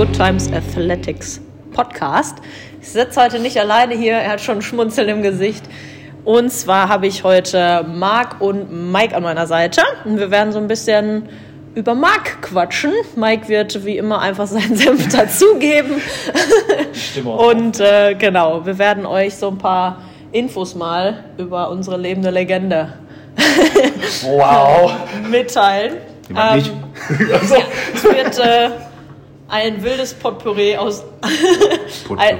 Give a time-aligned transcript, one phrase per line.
[0.00, 1.42] Good Times Athletics
[1.72, 2.38] Podcast.
[2.80, 5.62] Ich sitze heute nicht alleine hier, er hat schon ein Schmunzeln im Gesicht.
[6.24, 9.82] Und zwar habe ich heute Marc und Mike an meiner Seite.
[10.06, 11.28] Und wir werden so ein bisschen
[11.74, 12.92] über Marc quatschen.
[13.14, 16.00] Mike wird wie immer einfach seinen Senf dazugeben.
[16.94, 17.32] Stimme.
[17.32, 19.98] Und äh, genau, wir werden euch so ein paar
[20.32, 22.94] Infos mal über unsere lebende Legende
[24.22, 24.92] Wow.
[25.30, 25.96] mitteilen.
[26.54, 26.72] Nicht?
[27.32, 27.56] Also,
[27.94, 28.70] Es wird äh,
[29.50, 31.04] ein wildes Potpourri aus.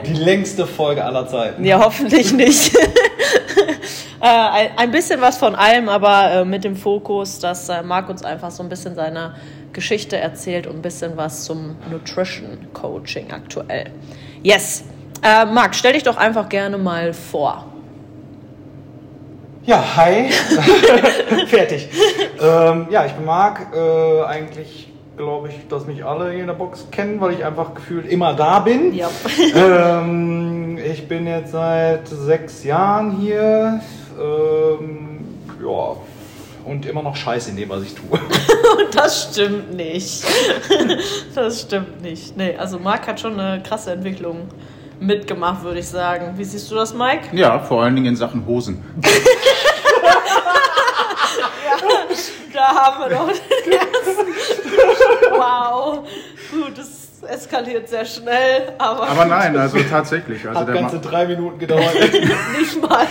[0.07, 1.65] die längste Folge aller Zeiten.
[1.65, 2.75] ja, hoffentlich nicht.
[4.21, 8.09] äh, ein, ein bisschen was von allem, aber äh, mit dem Fokus, dass äh, Marc
[8.09, 9.35] uns einfach so ein bisschen seine
[9.73, 13.91] Geschichte erzählt und ein bisschen was zum Nutrition Coaching aktuell.
[14.43, 14.85] Yes.
[15.23, 17.67] Äh, Marc, stell dich doch einfach gerne mal vor.
[19.65, 20.31] Ja, hi.
[21.47, 21.89] Fertig.
[22.41, 23.75] ähm, ja, ich bin Marc.
[23.75, 24.90] Äh, eigentlich
[25.21, 28.33] glaube ich, dass mich alle hier in der Box kennen, weil ich einfach gefühlt immer
[28.33, 28.95] da bin.
[28.95, 29.11] Ja.
[29.55, 33.81] ähm, ich bin jetzt seit sechs Jahren hier.
[34.19, 35.21] Ähm,
[35.63, 35.97] ja.
[36.65, 38.19] Und immer noch scheiße in dem, was ich tue.
[38.93, 40.25] Das stimmt nicht.
[41.35, 42.37] Das stimmt nicht.
[42.37, 44.49] Nee, also Marc hat schon eine krasse Entwicklung
[44.99, 46.35] mitgemacht, würde ich sagen.
[46.37, 47.29] Wie siehst du das, Mike?
[47.33, 48.85] Ja, vor allen Dingen in Sachen Hosen.
[52.53, 54.30] Da haben wir doch den ersten.
[55.41, 56.09] Wow.
[56.51, 60.47] Gut, das eskaliert sehr schnell, aber, Aber nein, also tatsächlich.
[60.49, 61.95] Also Hat der ganze Ma drei Minuten gedauert.
[62.59, 63.07] nicht mal.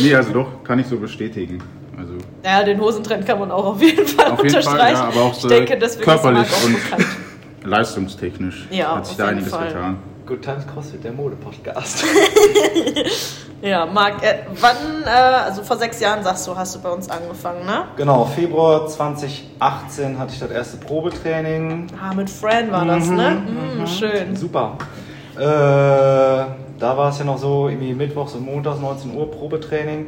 [0.00, 1.62] nee, also doch, kann ich so bestätigen.
[1.98, 2.12] Also
[2.44, 4.78] Ja, den Hosentrend kann man auch auf jeden Fall auf jeden unterstreichen.
[4.78, 7.06] Fall, ja, aber auch so ich denke, deswegen körperlich ist Marc auch und bekannt.
[7.64, 9.66] leistungstechnisch Ja, hat sich da einiges Fall.
[9.68, 9.98] getan.
[10.28, 12.04] Good Times CrossFit, der Mode-Podcast.
[13.60, 17.10] Ja, Marc, äh, wann, äh, also vor sechs Jahren sagst du, hast du bei uns
[17.10, 17.86] angefangen, ne?
[17.96, 21.88] Genau, Februar 2018 hatte ich das erste Probetraining.
[22.00, 23.30] Ah, mit Fran war das, ne?
[23.30, 24.36] Mm, schön.
[24.36, 24.78] Super.
[25.36, 26.46] Äh, da
[26.78, 30.06] war es ja noch so, irgendwie mittwochs und montags 19 Uhr Probetraining.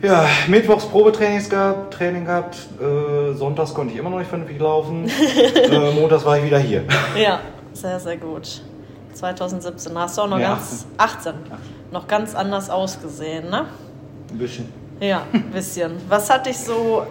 [0.00, 2.58] Ja, mittwochs Probetrainings gehabt, Training gehabt.
[2.80, 5.10] Äh, sonntags konnte ich immer noch nicht vernünftig laufen.
[5.56, 6.84] äh, montags war ich wieder hier.
[7.20, 7.40] Ja,
[7.80, 8.62] sehr, sehr gut.
[9.14, 11.32] 2017 hast du auch noch Ja, ganz, 18,
[11.90, 13.66] noch ganz anders ausgesehen, ne?
[14.30, 14.72] Ein bisschen.
[15.00, 15.92] Ja, ein bisschen.
[16.08, 17.04] Was hat dich so,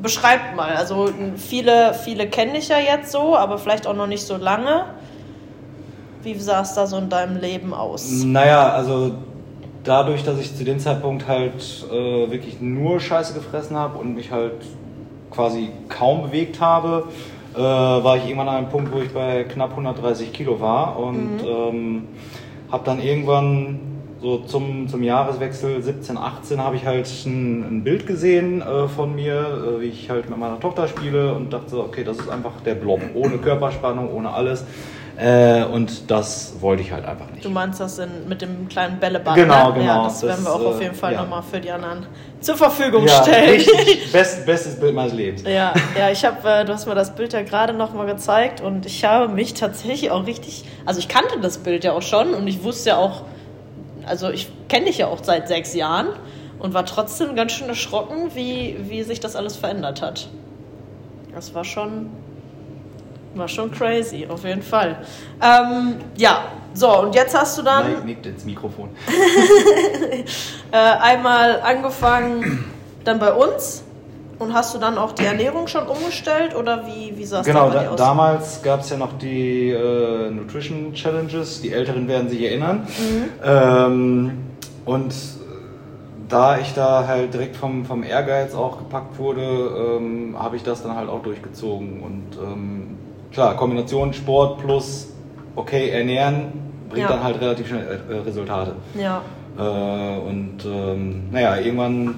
[0.00, 4.24] beschreibt mal, also viele, viele kenne ich ja jetzt so, aber vielleicht auch noch nicht
[4.26, 4.84] so lange.
[6.22, 8.08] Wie sah es da so in deinem Leben aus?
[8.24, 9.12] Naja, also
[9.82, 14.30] dadurch, dass ich zu dem Zeitpunkt halt äh, wirklich nur Scheiße gefressen habe und mich
[14.30, 14.64] halt
[15.32, 17.08] quasi kaum bewegt habe,
[17.54, 21.40] äh, war ich irgendwann an einem Punkt, wo ich bei knapp 130 Kilo war und
[21.44, 22.08] ähm,
[22.70, 23.80] habe dann irgendwann
[24.22, 29.14] so zum, zum Jahreswechsel 17, 18 habe ich halt ein, ein Bild gesehen äh, von
[29.14, 29.34] mir,
[29.78, 32.52] äh, wie ich halt mit meiner Tochter spiele und dachte, so, okay, das ist einfach
[32.64, 34.64] der Blob, ohne Körperspannung, ohne alles.
[35.18, 37.44] Äh, und das wollte ich halt einfach nicht.
[37.44, 39.74] Du meinst das in, mit dem kleinen Bällebad, Genau, ne?
[39.74, 39.86] genau.
[39.86, 41.22] Ja, das, Das, werden wir auch auf äh, jeden Fall ja.
[41.22, 42.06] nochmal für die anderen
[42.42, 43.50] zur Verfügung Ja, stellen.
[43.50, 44.12] richtig.
[44.12, 45.42] Best, bestes Bild meines Lebens.
[45.44, 48.60] Ja, ja, ich habe, äh, du hast mir das Bild ja gerade noch mal gezeigt
[48.60, 52.34] und ich habe mich tatsächlich auch richtig, also ich kannte das Bild ja auch schon
[52.34, 53.22] und ich wusste ja auch,
[54.06, 56.08] also ich kenne dich ja auch seit sechs Jahren
[56.58, 60.28] und war trotzdem ganz schön erschrocken, wie, wie sich das alles verändert hat.
[61.34, 62.10] Das war schon,
[63.34, 64.96] war schon crazy, auf jeden Fall.
[65.42, 66.44] Ähm, ja,
[66.74, 68.90] so und jetzt hast du dann Nein, nickt ins Mikrofon.
[70.72, 72.64] äh, einmal angefangen
[73.04, 73.82] dann bei uns
[74.38, 77.70] und hast du dann auch die Ernährung schon umgestellt oder wie, wie sah es Genau,
[77.70, 77.96] da, aus?
[77.96, 82.86] damals gab es ja noch die äh, Nutrition Challenges, die Älteren werden sich erinnern.
[82.98, 83.24] Mhm.
[83.44, 84.32] Ähm,
[84.84, 85.14] und
[86.28, 90.82] da ich da halt direkt vom, vom Ehrgeiz auch gepackt wurde, ähm, habe ich das
[90.82, 92.00] dann halt auch durchgezogen.
[92.00, 92.96] Und ähm,
[93.32, 95.11] klar, Kombination Sport plus
[95.56, 96.52] okay ernähren
[96.88, 97.14] bringt Ja.
[97.16, 98.72] dann halt relativ schnell äh, Resultate.
[98.98, 99.20] Ja,
[99.58, 102.14] Äh, und ähm, naja, irgendwann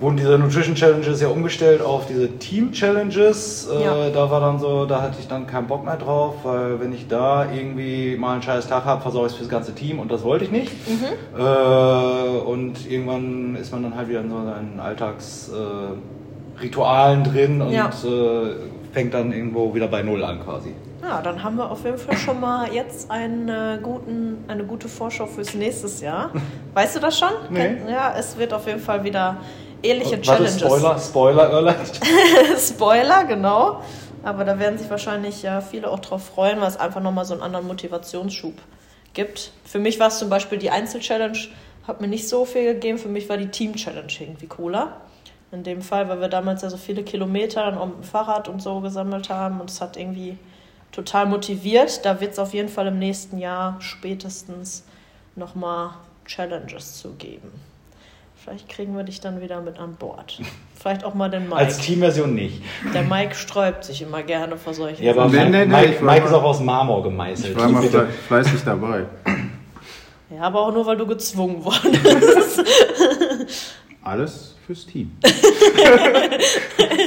[0.00, 3.68] wurden diese Nutrition Challenges ja umgestellt auf diese Team Challenges.
[3.70, 4.08] Äh, Ja.
[4.10, 7.06] Da war dann so, da hatte ich dann keinen Bock mehr drauf, weil wenn ich
[7.08, 10.22] da irgendwie mal einen scheiß Tag habe, versorge ich es fürs ganze Team und das
[10.24, 10.72] wollte ich nicht.
[10.88, 11.38] Mhm.
[11.38, 11.42] Äh,
[12.50, 17.88] und irgendwann ist man dann halt wieder in so seinen Alltagsritualen äh, drin und Ja.
[17.88, 17.90] äh,
[18.92, 20.72] fängt dann irgendwo wieder bei Null an quasi.
[21.02, 25.26] Ja, dann haben wir auf jeden Fall schon mal jetzt einen, guten, eine gute Vorschau
[25.26, 26.30] fürs nächste Jahr.
[26.74, 27.32] Weißt du das schon?
[27.50, 27.76] Nee.
[27.88, 29.38] Ja, es wird auf jeden Fall wieder
[29.82, 30.60] ähnliche Warte, Challenges.
[30.60, 32.00] Spoiler, Spoiler Alert.
[32.58, 33.82] Spoiler, genau.
[34.22, 37.32] Aber da werden sich wahrscheinlich ja viele auch drauf freuen, weil es einfach nochmal so
[37.34, 38.54] einen anderen Motivationsschub
[39.14, 39.52] gibt.
[39.64, 41.38] Für mich war es zum Beispiel die Einzel-Challenge,
[41.86, 42.98] hat mir nicht so viel gegeben.
[42.98, 45.00] Für mich war die Team-Challenge irgendwie cooler.
[45.52, 48.62] In dem Fall, weil wir damals ja so viele Kilometer dann mit dem Fahrrad und
[48.62, 50.38] so gesammelt haben und es hat irgendwie
[50.92, 52.04] total motiviert.
[52.04, 54.84] Da wird es auf jeden Fall im nächsten Jahr spätestens
[55.36, 55.90] nochmal
[56.26, 57.50] Challenges zu geben.
[58.42, 60.40] Vielleicht kriegen wir dich dann wieder mit an Bord.
[60.80, 61.56] Vielleicht auch mal den Mike.
[61.56, 62.62] Als Teamversion nicht.
[62.94, 65.92] Der Mike sträubt sich immer gerne vor solchen Ja, aber Nee, Mike, nee, nee, Mike,
[65.96, 67.56] ich Mike ist auch aus Marmor Ich gemeißelt.
[67.58, 69.04] war mal fle fleißig dabei.
[70.34, 72.64] Ja, aber auch nur, weil du gezwungen worden bist.
[74.02, 75.12] Alles fürs Team.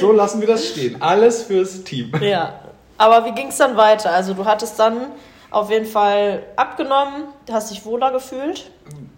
[0.02, 1.02] So lassen wir das stehen.
[1.02, 2.12] Alles fürs Team.
[2.22, 2.60] ja.
[2.98, 4.12] Aber wie ging es dann weiter?
[4.12, 5.08] Also du hattest dann
[5.52, 8.72] auf jeden Fall abgenommen, hast dich wohler gefühlt.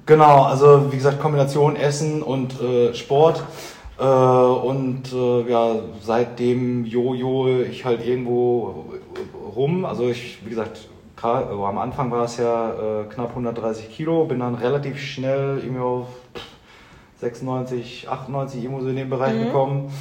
[0.06, 3.44] Genau, also wie gesagt, Kombination Essen und äh, Sport.
[3.98, 8.86] Äh, und äh, ja, seitdem Jojo ich halt irgendwo
[9.56, 9.86] rum.
[9.86, 14.26] Also ich, wie gesagt, grad, also am Anfang war es ja äh, knapp 130 Kilo,
[14.26, 16.08] bin dann relativ schnell irgendwie auf
[17.22, 19.92] 96, 98 irgendwo so in den Bereich gekommen.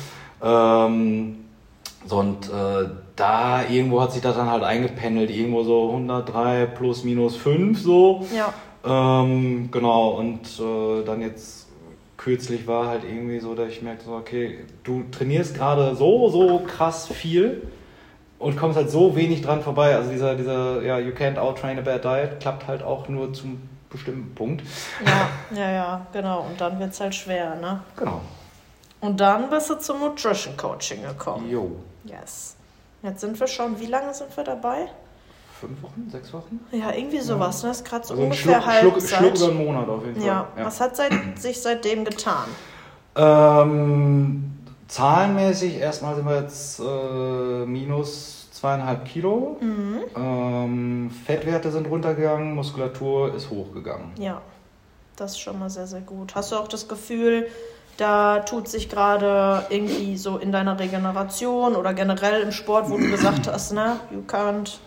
[0.43, 1.44] Ähm,
[2.07, 7.05] so und äh, da irgendwo hat sich das dann halt eingependelt, irgendwo so 103 plus
[7.05, 8.27] minus 5 so.
[8.35, 8.53] Ja.
[8.85, 11.69] Ähm, genau, und äh, dann jetzt
[12.17, 16.61] kürzlich war halt irgendwie so, dass ich merkte, so, okay, du trainierst gerade so, so
[16.61, 17.63] krass viel
[18.39, 19.95] und kommst halt so wenig dran vorbei.
[19.95, 23.63] Also dieser, dieser, ja, you can't outtrain a bad diet klappt halt auch nur zum
[23.91, 24.63] bestimmten Punkt.
[25.05, 25.29] Ja,
[25.59, 26.47] ja, ja, genau.
[26.51, 27.81] Und dann wird es halt schwer, ne?
[27.97, 28.21] Genau.
[29.01, 31.51] Und dann bist du zum Nutrition Coaching gekommen.
[31.51, 31.73] Jo.
[32.05, 32.57] Yes.
[33.03, 34.89] Jetzt sind wir schon, wie lange sind wir dabei?
[35.61, 36.61] Fünf Wochen, sechs Wochen?
[36.73, 37.71] Ja, irgendwie sowas, ne?
[37.71, 39.19] Ist gerade so Also ungefähr Schluck, Schluck, Halbzeit.
[39.19, 40.27] Schluck über einen Monat auf jeden Fall.
[40.27, 40.49] ja.
[40.57, 42.49] was hat seit, sich seitdem getan?
[43.17, 44.53] Ähm,
[44.89, 49.57] zahlenmäßig erstmal sind wir jetzt äh, minus zweieinhalb Kilo.
[49.61, 50.01] Mhm.
[50.17, 54.13] Ähm, Fettwerte sind runtergegangen, Muskulatur ist hochgegangen.
[54.19, 54.41] Ja,
[55.17, 56.35] das ist schon mal sehr, sehr gut.
[56.35, 57.49] Hast du auch das Gefühl,
[57.97, 63.09] da tut sich gerade irgendwie so in deiner Regeneration oder generell im Sport, wo du
[63.11, 64.79] gesagt hast, ne, you can't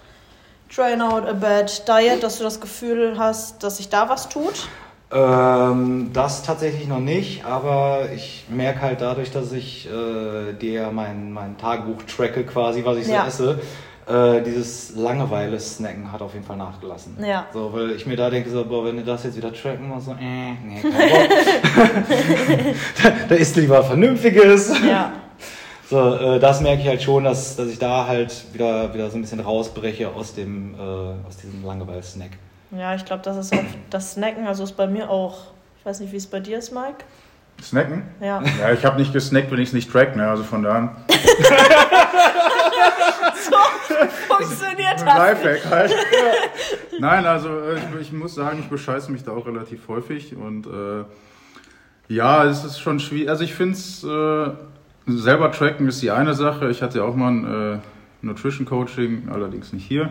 [0.74, 4.68] train out a bad diet, dass du das Gefühl hast, dass sich da was tut?
[5.09, 11.31] Ähm, das tatsächlich noch nicht, aber ich merke halt dadurch, dass ich äh, dir mein,
[11.31, 13.21] mein Tagebuch tracke quasi, was ich Ja.
[13.24, 13.59] so esse,
[14.07, 17.18] äh, dieses Langeweile-Snacken hat auf jeden Fall nachgelassen.
[17.24, 17.48] Ja.
[17.51, 20.06] So, weil ich mir da denke, so, boah, wenn du das jetzt wieder tracken musst,
[20.06, 21.30] so, äh, nee, kein Bock.
[23.04, 24.74] da, da isst du lieber Vernünftiges.
[24.88, 25.13] Ja.
[25.89, 29.18] So, äh, das merke ich halt schon, dass, dass ich da halt wieder, wieder so
[29.18, 30.77] ein bisschen rausbreche aus dem, äh,
[31.25, 32.31] aus diesem Langeweile-Snack.
[32.71, 35.38] Ja, ich glaube, das ist auch das Snacken, also ist bei mir auch,
[35.80, 37.06] ich weiß nicht, wie es bei dir ist, Mike.
[37.62, 38.04] Snacken?
[38.19, 38.44] Ja.
[38.59, 40.30] Ja, ich habe nicht gesnackt, wenn ich es nicht track, ne?
[40.30, 40.89] Also von da an.
[44.37, 45.03] Funktioniert das?
[45.03, 45.95] Lifehack halt.
[46.99, 50.67] Nein, also äh, ich, ich muss sagen, ich bescheiße mich da auch relativ häufig und
[50.67, 51.03] äh,
[52.07, 53.29] ja, es ist schon schwierig.
[53.29, 54.49] Also ich finde es äh,
[55.07, 56.69] selber tracken ist die eine Sache.
[56.69, 57.79] Ich hatte ja auch mal ein äh,
[58.21, 60.09] Nutrition Coaching, allerdings nicht hier.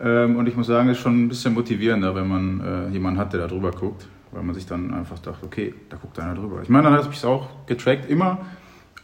[0.00, 3.18] Ähm, und ich muss sagen, es ist schon ein bisschen motivierender, wenn man äh, jemanden
[3.18, 6.34] hat, der da drüber guckt, weil man sich dann einfach dachte, okay, da guckt einer
[6.34, 6.60] drüber.
[6.62, 8.38] Ich meine, dann habe ich es auch getrackt immer.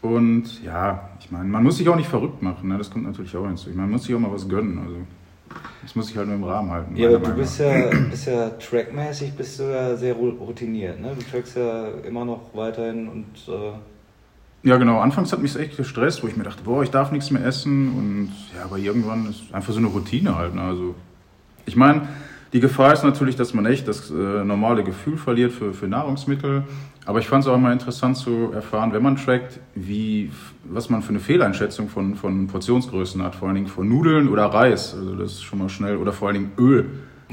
[0.02, 2.76] Und ja, ich meine, man muss sich auch nicht verrückt machen, ne?
[2.76, 3.70] das kommt natürlich auch hinzu.
[3.70, 4.80] Ich meine, man muss sich auch mal was gönnen.
[4.84, 4.96] Also,
[5.82, 6.96] das muss sich halt nur im Rahmen halten.
[6.96, 11.14] Ja, aber du bist ja, bist ja trackmäßig, bist du ja sehr routiniert, ne?
[11.16, 14.98] Du trackst ja immer noch weiterhin und äh, Ja, genau.
[14.98, 17.92] Anfangs hat mich echt gestresst, wo ich mir dachte, boah, ich darf nichts mehr essen.
[17.96, 20.54] Und ja, aber irgendwann ist einfach so eine Routine halt.
[20.54, 20.62] Ne?
[20.62, 20.96] Also,
[21.64, 22.08] ich meine,
[22.52, 26.64] die Gefahr ist natürlich, dass man echt das äh, normale Gefühl verliert für, für Nahrungsmittel.
[27.06, 30.30] Aber ich fand es auch mal interessant zu erfahren, wenn man trackt, wie,
[30.64, 33.34] was man für eine Fehleinschätzung von, von Portionsgrößen hat.
[33.34, 34.94] Vor allen Dingen von Nudeln oder Reis.
[34.94, 35.96] Also das ist schon mal schnell.
[35.96, 36.90] Oder vor allen Dingen Öl.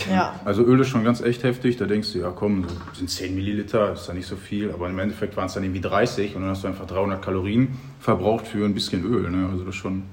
[0.10, 0.40] Ja.
[0.46, 3.92] Also Öl ist schon ganz echt heftig, da denkst du, ja komm, sind 10 Milliliter,
[3.92, 6.52] ist ja nicht so viel, aber im Endeffekt waren es dann irgendwie 30 und dann
[6.52, 9.30] hast du einfach 300 Kalorien verbraucht für ein bisschen Öl.
[9.30, 9.50] Ne?
[9.52, 10.04] Also das ist schon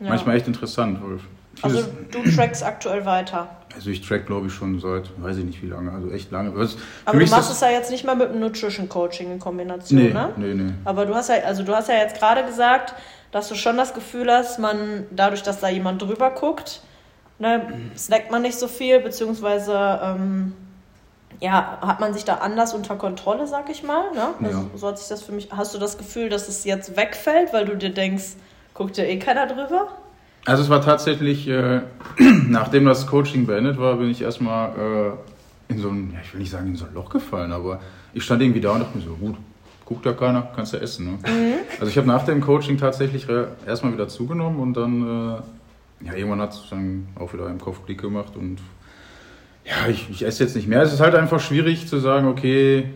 [0.00, 0.08] ja.
[0.10, 0.98] manchmal echt interessant.
[1.02, 1.18] Weil
[1.62, 3.48] Also du trackst aktuell weiter.
[3.74, 6.54] also ich track glaube ich schon seit, weiß ich nicht wie lange, also echt lange.
[6.56, 9.98] Was, Aber du machst es ja jetzt nicht mal mit einem Nutrition Coaching in Kombination,
[9.98, 10.32] nee, ne?
[10.36, 10.72] nee, nee.
[10.84, 12.94] Aber du hast ja, also du hast ja jetzt gerade gesagt,
[13.32, 16.82] dass du schon das Gefühl hast, man, dadurch, dass da jemand drüber guckt,
[17.38, 17.62] ne,
[17.96, 20.52] snackt man nicht so viel, beziehungsweise ähm,
[21.40, 24.10] ja, hat man sich da anders unter Kontrolle, sag ich mal.
[24.12, 24.28] Ne?
[24.42, 24.64] Also, Ja.
[24.74, 25.48] So hat sich das für mich.
[25.54, 28.36] Hast du das Gefühl, dass es jetzt wegfällt, weil du dir denkst,
[28.72, 29.88] guckt ja eh keiner drüber?
[30.46, 31.80] Also es war tatsächlich, äh,
[32.48, 34.70] nachdem das Coaching beendet war, bin ich erstmal
[35.68, 37.80] äh, in so ein, ja, ich will nicht sagen in so ein Loch gefallen, aber
[38.14, 39.36] ich stand irgendwie da und dachte mir so, gut,
[39.84, 41.06] guckt da keiner, kannst du essen.
[41.06, 41.58] Ne?
[41.80, 43.26] Also ich habe nach dem Coaching tatsächlich
[43.66, 47.84] erstmal wieder zugenommen und dann, äh, ja, irgendwann hat es dann auch wieder im Kopf
[47.84, 48.58] Klick gemacht und
[49.64, 50.82] ja, ich, ich esse jetzt nicht mehr.
[50.82, 52.88] Es ist halt einfach schwierig zu sagen, okay,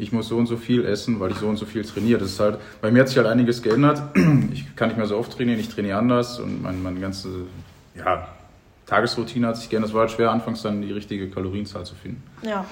[0.00, 2.18] ich muss so und so viel essen, weil ich so und so viel trainiere.
[2.18, 4.02] Das ist halt, bei mir hat sich halt einiges geändert.
[4.52, 7.28] Ich kann nicht mehr so oft trainieren, ich trainiere anders und mein, meine ganze
[7.94, 8.28] ja,
[8.86, 9.90] Tagesroutine hat sich geändert.
[9.90, 12.22] Es war halt schwer, anfangs dann die richtige Kalorienzahl zu finden.
[12.42, 12.64] Ja.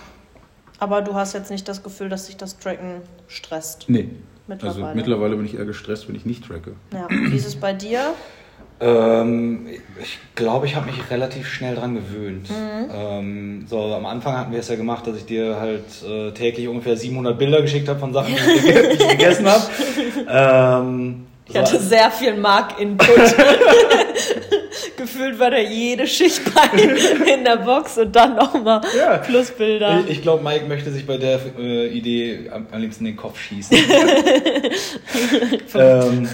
[0.78, 3.84] Aber du hast jetzt nicht das Gefühl, dass sich das Tracken stresst.
[3.88, 4.10] Nee.
[4.46, 4.84] Mittlerweile.
[4.86, 6.72] Also mittlerweile bin ich eher gestresst, wenn ich nicht tracke.
[6.92, 7.06] Ja.
[7.10, 8.14] Wie ist es bei dir?
[8.80, 9.66] Ähm,
[10.00, 12.48] ich glaube, ich habe mich relativ schnell dran gewöhnt.
[12.94, 16.68] Ähm, so, am Anfang hatten wir es ja gemacht, dass ich dir halt äh, täglich
[16.68, 19.64] ungefähr 700 Bilder geschickt habe von Sachen, die ich, gegessen habe.
[20.28, 23.08] Ähm, Ich hatte sehr viel Mark-Input.
[24.98, 26.78] Gefühlt war da jede Schicht bei
[27.34, 29.16] in der Box und dann nochmal Ja.
[29.18, 30.00] Plusbilder.
[30.06, 33.38] Ich, ich glaube, Mike möchte sich bei der äh, Idee am, am liebsten den Kopf
[33.40, 33.76] schießen.
[35.74, 36.28] ähm,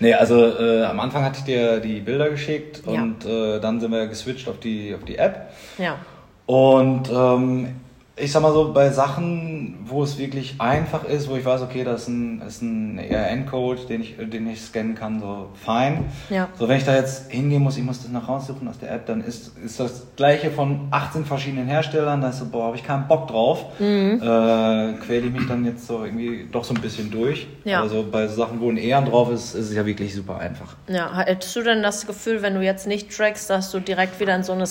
[0.00, 2.92] nee, also äh, am Anfang hatte ich dir die Bilder geschickt Ja.
[3.02, 5.52] und äh, dann sind wir geswitcht auf die, auf die App.
[5.78, 5.98] Ja.
[6.46, 7.76] Und ähm,
[8.18, 11.84] ich sag mal so, bei Sachen, wo es wirklich einfach ist, wo ich weiß, okay,
[11.84, 16.06] das ist ein, ist ein ERN-Code, den ich, den ich scannen kann, so fein.
[16.30, 16.48] Ja.
[16.58, 19.04] So, wenn ich da jetzt hingehen muss, ich muss das noch raussuchen aus der App,
[19.04, 22.84] dann ist, ist das gleiche von 18 verschiedenen Herstellern, da ist so, boah, habe ich
[22.84, 23.66] keinen Bock drauf.
[23.78, 24.22] Mhm.
[24.22, 27.46] Äh, quäle ich mich dann jetzt so irgendwie doch so ein bisschen durch.
[27.64, 27.82] Ja.
[27.82, 30.74] Also bei Sachen, wo ein ERN drauf ist, ist es ja wirklich super einfach.
[30.88, 34.34] Ja, hättest du denn das Gefühl, wenn du jetzt nicht trackst, dass du direkt wieder
[34.34, 34.66] in so eine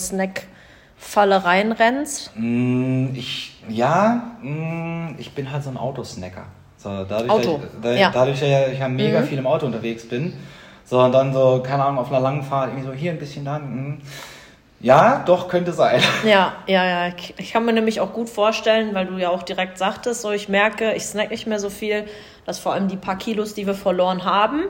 [1.00, 2.32] Snack-Falle reinrennst?
[2.36, 6.44] Mm, Ich, ja, mm, ich bin halt so ein Autosnacker.
[6.78, 8.10] So, dadurch, Auto, dass ich, da, ja.
[8.10, 9.24] dadurch, dass ich ja mega Mhm.
[9.24, 10.34] viel im Auto unterwegs bin,
[10.84, 13.44] so und dann so, keine Ahnung, auf einer langen Fahrt, irgendwie so hier ein bisschen
[13.44, 13.62] dann.
[13.92, 14.00] mm.
[14.80, 16.00] Ja, doch, könnte sein.
[16.24, 17.08] Ja, ja, ja.
[17.16, 20.30] Ich- Ich kann mir nämlich auch gut vorstellen, weil du ja auch direkt sagtest, so
[20.32, 22.04] ich merke, ich snack nicht mehr so viel,
[22.44, 24.64] dass vor allem die paar Kilos, die wir verloren haben,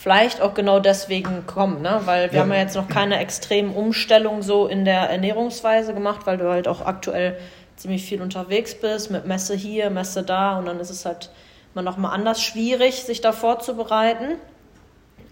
[0.00, 2.00] vielleicht auch genau deswegen kommen, ne?
[2.04, 2.42] Weil wir Ja.
[2.44, 6.68] haben ja jetzt noch keine extremen Umstellungen so in der Ernährungsweise gemacht, weil du halt
[6.68, 7.36] auch aktuell
[7.76, 11.30] ziemlich viel unterwegs bist, mit Messe hier, Messe da und dann ist es halt
[11.74, 14.36] immer noch mal anders schwierig, sich da vorzubereiten.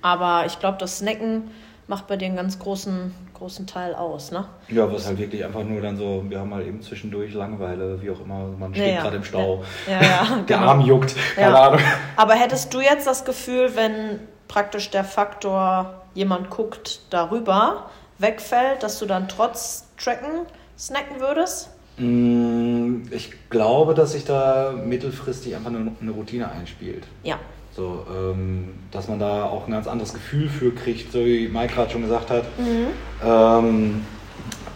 [0.03, 1.51] Aber ich glaube, das Snacken
[1.89, 4.45] macht bei dir einen ganz großen, großen Teil aus, ne?
[4.69, 8.11] Ja, was halt wirklich einfach nur dann so, wir haben halt eben zwischendurch Langeweile, wie
[8.11, 9.03] auch immer, man steht Ja, ja.
[9.03, 10.69] gerade im Stau, Ja, ja, der genau.
[10.71, 11.57] Arm juckt, keine.
[11.59, 11.81] Ahnung.
[12.17, 18.99] Aber hättest du jetzt das Gefühl, wenn praktisch der Faktor jemand guckt darüber wegfällt, dass
[18.99, 20.47] du dann trotz Tracken
[20.79, 21.71] snacken würdest?
[21.99, 27.05] Mm, Ich glaube, dass sich da mittelfristig einfach eine, Routine einspielt.
[27.23, 27.39] Ja.
[27.75, 31.75] So, ähm, dass man da auch ein ganz anderes Gefühl für kriegt, so wie Mike
[31.75, 32.45] gerade schon gesagt hat.
[33.23, 34.07] Ähm,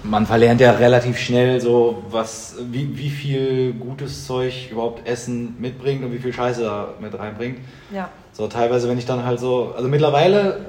[0.02, 6.04] man verlernt ja relativ schnell so, was, wie, wie viel gutes Zeug überhaupt Essen mitbringt
[6.04, 7.59] und wie viel Scheiße da mit reinbringt.
[7.92, 8.09] Ja.
[8.33, 10.66] So teilweise, wenn ich dann halt so, also mittlerweile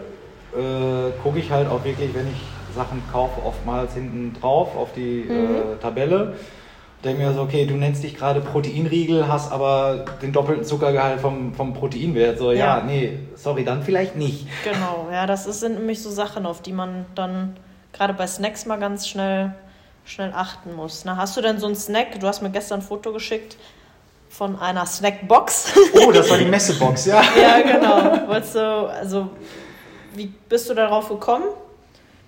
[0.53, 2.41] äh, gucke ich halt auch wirklich, wenn ich
[2.75, 6.35] Sachen kaufe, oftmals hinten drauf auf die äh, Tabelle.
[7.03, 11.53] Denke mir so, okay, du nennst dich gerade Proteinriegel, hast aber den doppelten Zuckergehalt vom,
[11.55, 12.37] vom Proteinwert.
[12.37, 12.77] So, ja.
[12.77, 12.83] Ja.
[12.85, 14.45] nee, sorry, dann vielleicht nicht.
[14.63, 17.55] Genau, ja, das ist, sind nämlich so Sachen, auf die man dann
[17.93, 19.53] gerade bei Snacks mal ganz schnell,
[20.05, 21.05] schnell achten muss.
[21.05, 22.19] Na, hast du denn so einen Snack?
[22.19, 23.57] Du hast mir gestern ein Foto geschickt
[24.29, 25.73] von einer Snackbox.
[25.93, 27.21] Oh, das war die Messebox, ja.
[27.39, 28.27] ja, genau.
[28.27, 29.29] Wolltest du, also,
[30.13, 31.45] wie bist du darauf gekommen?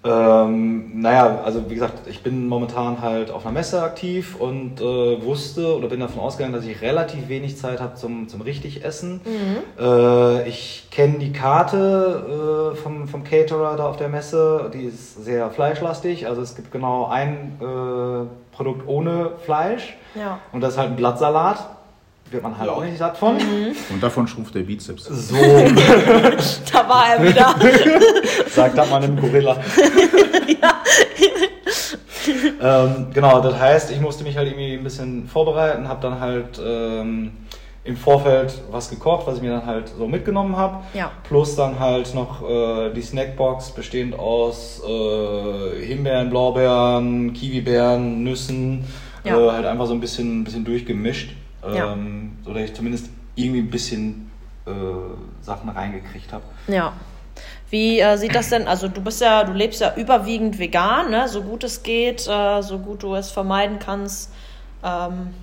[0.05, 5.23] Ähm, naja, also wie gesagt, ich bin momentan halt auf einer Messe aktiv und äh,
[5.23, 9.21] wusste oder bin davon ausgegangen, dass ich relativ wenig Zeit habe zum, zum richtig Essen.
[9.79, 15.23] Äh, ich kenne die Karte äh, vom, vom Caterer da auf der Messe, die ist
[15.23, 16.27] sehr fleischlastig.
[16.27, 20.39] Also es gibt genau ein äh, Produkt ohne Fleisch Ja.
[20.51, 21.57] und das ist halt ein Blattsalat.
[22.33, 23.37] Wird man halt auch nicht satt von.
[23.37, 25.03] Und davon schrumpft der Bizeps.
[25.05, 25.35] So,
[26.73, 27.55] Da war er wieder.
[28.49, 29.55] sagt das mal einem Gorilla.
[32.61, 36.59] ähm, genau, das heißt, ich musste mich halt irgendwie ein bisschen vorbereiten, habe dann halt
[36.65, 37.33] ähm,
[37.83, 40.77] im Vorfeld was gekocht, was ich mir dann halt so mitgenommen habe.
[40.93, 41.11] Ja.
[41.27, 48.85] Plus dann halt noch äh, die Snackbox bestehend aus äh, Himbeeren, Blaubeeren, Kiwibeeren, Nüssen,
[49.23, 49.37] Ja.
[49.37, 51.31] äh, halt einfach so ein bisschen, ein bisschen durchgemischt,
[51.71, 51.93] Ja.
[51.93, 54.31] ähm, so dass ich zumindest irgendwie ein bisschen
[54.65, 54.71] äh,
[55.41, 56.43] Sachen reingekriegt habe.
[56.67, 56.93] Ja.
[57.69, 58.67] Wie äh, sieht das denn?
[58.67, 61.27] Also du bist ja, du lebst ja überwiegend vegan, ne?
[61.27, 64.31] So gut es geht, äh, so gut du es vermeiden kannst,
[64.83, 65.33] ähm,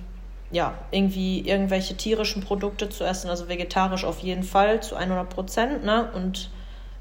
[0.51, 5.83] ja, irgendwie irgendwelche tierischen Produkte zu essen, also vegetarisch auf jeden Fall zu 100 Prozent,
[5.83, 6.09] ne?
[6.13, 6.49] Und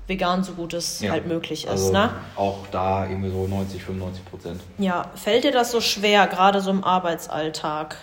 [0.09, 1.13] vegan so gut es Ja.
[1.13, 2.11] halt möglich ist, Also ne?
[2.35, 4.61] Auch da irgendwie so 90, 95 Prozent.
[4.79, 7.97] Ja, fällt dir das so schwer, gerade so im Arbeitsalltag?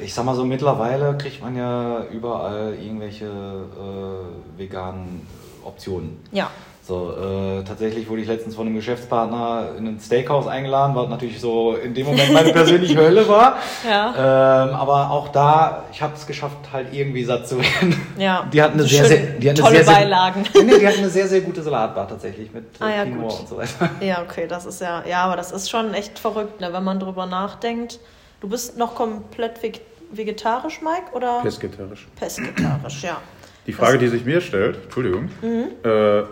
[0.00, 5.26] Ich sag mal so, mittlerweile kriegt man ja überall irgendwelche äh, veganen
[5.64, 6.18] Optionen.
[6.32, 6.50] Ja,
[6.82, 11.38] So, äh, tatsächlich wurde ich letztens von einem Geschäftspartner in ein Steakhouse eingeladen, was natürlich
[11.40, 13.58] so in dem Moment meine persönliche Hölle war.
[13.86, 14.64] Ja.
[14.68, 18.00] Ähm, aber auch da, ich habe es geschafft, halt irgendwie satt zu werden.
[18.16, 18.46] Ja.
[18.50, 20.44] Die hatten eine So sehr, sehr, die hatten tolle eine sehr, Beilagen.
[20.50, 23.32] Sehr, nee, die hatten eine sehr, sehr gute Salatbar tatsächlich mit äh, Ah, ja, Quinoa
[23.32, 23.90] und so weiter.
[24.00, 26.98] Ja, okay, das ist ja, ja, aber das ist schon echt verrückt, ne, wenn man
[27.00, 27.98] drüber nachdenkt.
[28.40, 29.80] Du bist noch komplett veg-
[30.12, 32.06] vegetarisch, Mike, oder Pesketarisch.
[32.16, 33.20] pesketarisch, ja.
[33.66, 35.64] Die Frage, die sich mir stellt, Entschuldigung, Mhm.
[35.84, 36.22] äh,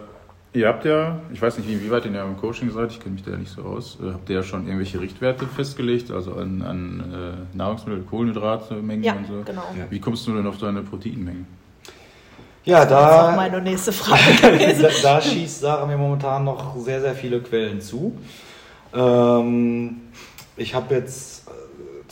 [0.55, 3.25] ihr habt ja, ich weiß nicht, wie weit ihr im Coaching seid, ich kenne mich
[3.25, 6.63] da ja nicht so aus, äh, habt ihr ja schon irgendwelche Richtwerte festgelegt, also an,
[6.63, 9.43] an äh, Nahrungsmittel, Kohlenhydratmengen Ja, und so?
[9.45, 9.63] genau.
[9.77, 9.85] Ja.
[9.91, 11.47] Wie kommst du denn auf deine Proteinmengen?
[12.65, 14.23] Ja, Das ist auch da, meine nächste Frage
[14.83, 18.17] da, da schießt Sarah mir momentan noch sehr, sehr viele Quellen zu.
[18.95, 19.97] Ähm,
[20.57, 21.36] ich habe jetzt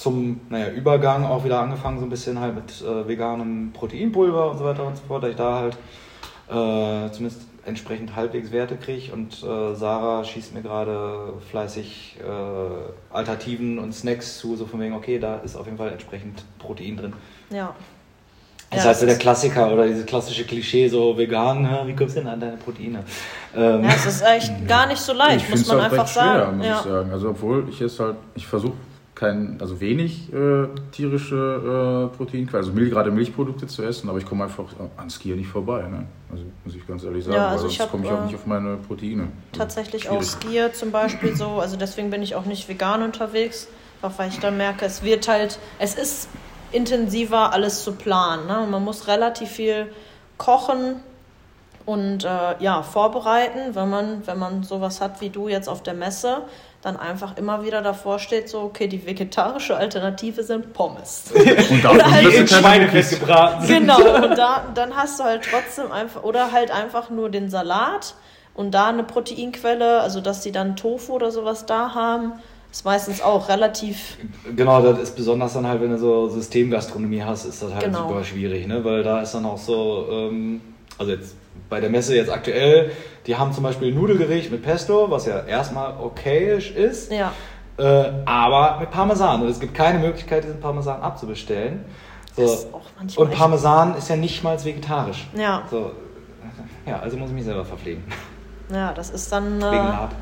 [0.05, 4.59] zum naja, Übergang auch wieder angefangen, so ein bisschen halt mit äh, veganem Proteinpulver und
[4.59, 5.77] so weiter und so fort, dass ich da halt
[6.51, 9.11] äh, zumindest entsprechend halbwegs Werte kriege.
[9.15, 14.93] Und äh, Sarah schießt mir gerade fleißig äh, Alternativen und Snacks zu, so von wegen,
[14.95, 17.13] okay, da ist auf jeden Fall entsprechend Protein drin.
[17.49, 17.75] Ja.
[18.71, 21.95] Das Ja, heißt so das der Klassiker oder dieses klassische Klischee, so vegan, hä, wie
[21.97, 23.05] kommst du denn an deine Proteine?
[23.57, 26.13] Ähm, Ja, es ist echt gar nicht so leicht, muss find's man auch einfach recht
[26.13, 26.57] schwer, sagen.
[26.59, 26.79] muss Ja.
[26.81, 27.11] ich sagen.
[27.11, 28.75] Also obwohl ich es halt, ich versuche
[29.25, 34.27] kein, also wenig äh, tierische äh, Proteinquellen, also Mil gerade Milchprodukte zu essen, aber ich
[34.27, 34.65] komme einfach
[34.97, 35.83] an Skier nicht vorbei.
[35.83, 36.07] Ne?
[36.31, 38.27] Also muss ich ganz ehrlich sagen, Ja, also weil ich sonst komme ich auch äh,
[38.27, 39.29] nicht auf meine Proteine.
[39.53, 40.19] Tatsächlich Schwierig.
[40.19, 43.69] auch Skier zum Beispiel so, also deswegen bin ich auch nicht vegan unterwegs,
[44.03, 46.29] einfach weil ich dann merke, es wird halt, es ist
[46.73, 48.47] intensiver alles zu planen.
[48.47, 48.61] Ne?
[48.61, 49.87] Und man muss relativ viel
[50.37, 50.97] kochen
[51.87, 52.29] und äh,
[52.61, 56.43] ja, vorbereiten, wenn man, wenn man sowas hat wie du jetzt auf der Messe,
[56.85, 61.33] dann einfach immer wieder davor steht, so, okay, die vegetarische Alternative sind Pommes.
[61.71, 63.67] Und da Oder halt in Schweinefett gebraten.
[63.69, 68.15] Genau, und da, dann hast du halt trotzdem einfach, oder halt einfach nur den Salat
[68.53, 72.35] und da eine Proteinquelle, also dass die dann Tofu oder sowas da haben,
[72.71, 74.19] ist meistens auch relativ,
[74.55, 78.09] Genau, das ist besonders dann halt, wenn du so Systemgastronomie hast, ist das halt Genau.
[78.09, 78.85] super schwierig, ne?
[78.85, 80.61] weil da ist dann auch so, ähm,
[80.99, 81.35] also jetzt
[81.71, 82.93] bei der Messe jetzt aktuell,
[83.27, 87.33] die haben zum Beispiel Nudelgericht mit Pesto, was ja erstmal okayisch ist, ja,
[87.77, 91.85] äh, aber mit Parmesan und es gibt keine Möglichkeit, diesen Parmesan abzubestellen.
[92.37, 92.43] So.
[92.43, 95.27] Das ist auch manchmal und Parmesan ist ja nicht mal vegetarisch.
[95.37, 95.93] ja, So,
[96.87, 98.05] ja, also muss ich mich selber verpflegen.
[98.71, 100.15] ja, das ist dann Wegen äh, Lab.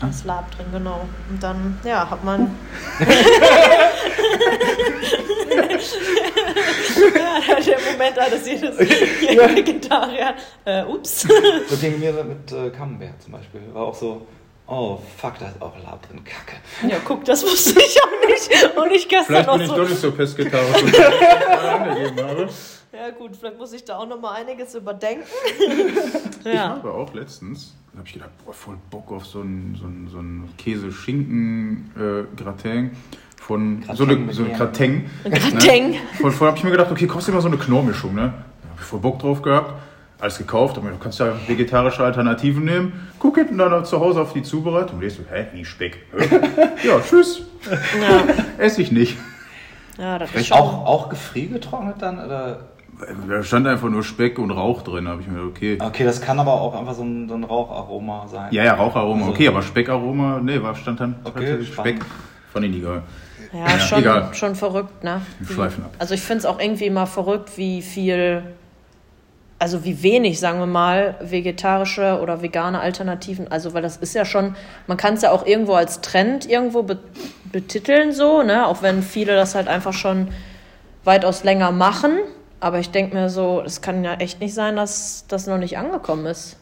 [0.00, 1.00] das Lab drin, genau.
[1.30, 2.54] Und dann, ja, hat man.
[7.14, 8.78] ja, der Moment, da dass jedes
[9.56, 10.34] Vegetarier,
[10.64, 11.26] äh, ups.
[11.68, 13.60] So ging mir mit äh, Camembert zum Beispiel.
[13.72, 14.26] War auch so,
[14.66, 16.56] oh fuck, da ist auch Lab drin, kacke.
[16.88, 18.50] Ja, guck, das wusste ich auch nicht.
[18.76, 19.76] Und ich gestern Vielleicht bin ich so.
[19.76, 21.00] doch nicht so pesketarisch, wie ich
[21.68, 22.48] angegeben habe.
[22.92, 25.24] Ja gut, vielleicht muss ich da auch noch mal einiges überdenken.
[26.40, 26.70] Ich ja.
[26.70, 30.08] habe auch letztens, da habe ich gedacht, boah, voll Bock auf so einen so einen-
[30.08, 32.96] so einen Käse-Schinken-Gratin
[33.40, 34.52] von so Gratin eine, so ein.
[34.52, 35.10] Gratin.
[35.24, 35.90] Gratin.
[35.90, 35.96] Ne?
[36.20, 38.20] Voll, voll habe ich mir gedacht, okay, kostet immer so eine Knorrmischung, ne?
[38.62, 39.74] Da habe ich voll Bock drauf gehabt.
[40.20, 42.92] Alles gekauft, aber du kannst ja vegetarische Alternativen nehmen.
[43.20, 45.98] Guck hinten dann zu Hause auf die Zubereitung und lest du, hä, wie Speck?
[46.84, 47.42] Ja, tschüss.
[48.00, 48.24] Ja.
[48.64, 49.16] Ess ich nicht.
[49.96, 50.56] ja, das ist schon.
[50.58, 52.18] Auch, auch gefriergetrocknet dann?
[52.24, 52.60] Oder?
[53.28, 55.78] Da stand einfach nur Speck und Rauch drin, habe ich mir gedacht, okay.
[55.80, 58.48] Okay, das kann aber auch einfach so ein, so ein Raucharoma sein.
[58.50, 62.04] Ja, ja, Raucharoma, Also- okay, aber Speckaroma, nee, war stand dann Okay, tatsächlich Speck.
[62.52, 63.02] Fand ich nicht geil.
[63.52, 64.34] Ja, Ja, schon, egal.
[64.34, 65.22] schon verrückt, ne?
[65.40, 65.90] Wir schweifen ab.
[65.98, 68.42] Also ich finde es auch irgendwie immer verrückt, wie viel,
[69.58, 74.24] also wie wenig, sagen wir mal, vegetarische oder vegane Alternativen, also weil das ist ja
[74.24, 74.54] schon,
[74.86, 76.98] man kann es ja auch irgendwo als Trend irgendwo be
[77.50, 78.66] betiteln so, ne?
[78.66, 80.28] Auch wenn viele das halt einfach schon
[81.04, 82.18] weitaus länger machen.
[82.60, 85.78] Aber ich denke mir so, es kann ja echt nicht sein, dass das noch nicht
[85.78, 86.56] angekommen ist.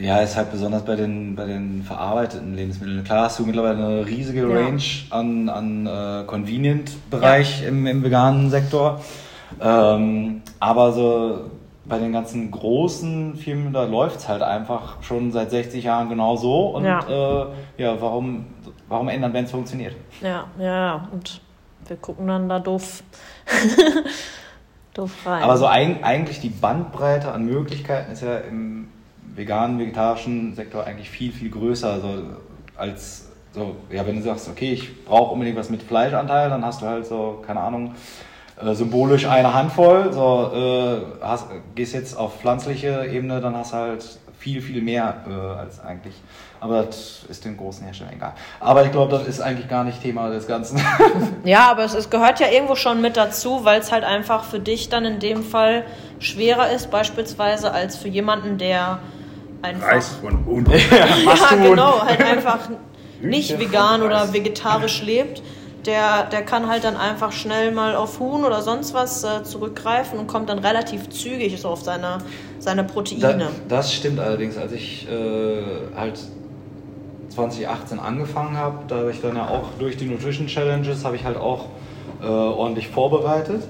[0.00, 3.02] Ja, ist halt besonders bei den, bei den verarbeiteten Lebensmitteln.
[3.04, 4.54] Klar hast du mittlerweile eine riesige Ja.
[4.66, 9.00] Range an, an äh, Convenient-Bereich im, im veganen Sektor.
[9.60, 11.50] Ähm, aber so
[11.86, 16.36] bei den ganzen großen Firmen, da läuft es halt einfach schon seit 60 Jahren genau
[16.36, 16.66] so.
[16.76, 17.00] Und Ja.
[17.08, 17.46] äh,
[17.82, 18.44] ja, warum,
[18.88, 19.94] warum ändern, wenn es funktioniert?
[20.20, 21.08] Ja, ja, ja.
[21.12, 21.40] Und
[21.86, 23.02] wir gucken dann da doof,
[24.94, 25.42] doof rein.
[25.42, 28.85] Aber so ein, eigentlich die Bandbreite an Möglichkeiten ist ja im
[29.36, 31.92] veganen, vegetarischen Sektor eigentlich viel, viel größer.
[31.92, 32.08] Also
[32.76, 36.82] als so, ja, wenn du sagst, okay, ich brauche unbedingt was mit Fleischanteil, dann hast
[36.82, 37.94] du halt so, keine Ahnung,
[38.60, 40.12] äh, symbolisch eine Handvoll.
[40.12, 45.24] So, äh, hast, gehst jetzt auf pflanzliche Ebene, dann hast du halt viel, viel mehr
[45.26, 46.14] äh, als eigentlich.
[46.60, 48.32] Aber das ist den großen Herstellern egal.
[48.60, 50.80] Aber ich glaube, das ist eigentlich gar nicht Thema des Ganzen.
[51.44, 54.58] Ja, aber es, es gehört ja irgendwo schon mit dazu, weil es halt einfach für
[54.58, 55.84] dich dann in dem Fall
[56.18, 58.98] schwerer ist, beispielsweise als für jemanden, der
[59.66, 59.88] einfach.
[59.88, 60.70] Reis von unten.
[60.90, 62.58] Ja, genau, halt einfach
[63.20, 65.42] nicht vegan oder vegetarisch lebt,
[65.86, 70.18] der, der kann halt dann einfach schnell mal auf Huhn oder sonst was äh, zurückgreifen
[70.18, 72.18] und kommt dann relativ zügig so auf seine,
[72.58, 73.48] seine Da, Proteine.
[73.68, 74.56] das stimmt allerdings.
[74.56, 75.62] Als ich äh,
[75.96, 76.18] halt
[77.30, 81.24] 2018 angefangen habe, da habe ich dann ja auch durch die Nutrition Challenges habe ich
[81.24, 81.66] halt auch
[82.22, 83.62] äh, ordentlich vorbereitet.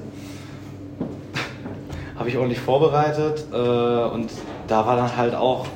[2.18, 4.30] habe ich ordentlich vorbereitet äh, und
[4.68, 5.66] da war dann halt auch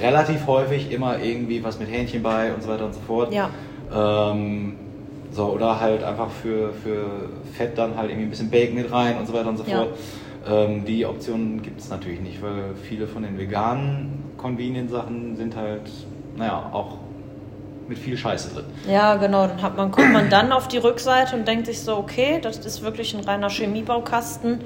[0.00, 3.32] relativ häufig immer irgendwie was mit Hähnchen bei und so weiter und so fort.
[3.32, 3.50] Ja.
[3.94, 4.76] Ähm,
[5.32, 9.18] so, oder halt einfach für, für Fett dann halt irgendwie ein bisschen Bacon mit rein
[9.18, 9.78] und so weiter und so Ja.
[9.78, 9.88] fort.
[10.48, 15.90] Ähm, die Option gibt es natürlich nicht, weil viele von den veganen Convenient-Sachen sind halt,
[16.36, 16.98] naja, auch
[17.88, 18.64] mit viel Scheiße drin.
[18.88, 19.46] Ja, genau.
[19.46, 22.58] Dann hat man, kommt man dann auf die Rückseite und denkt sich so, okay, das
[22.58, 24.60] ist wirklich ein reiner Chemiebaukasten.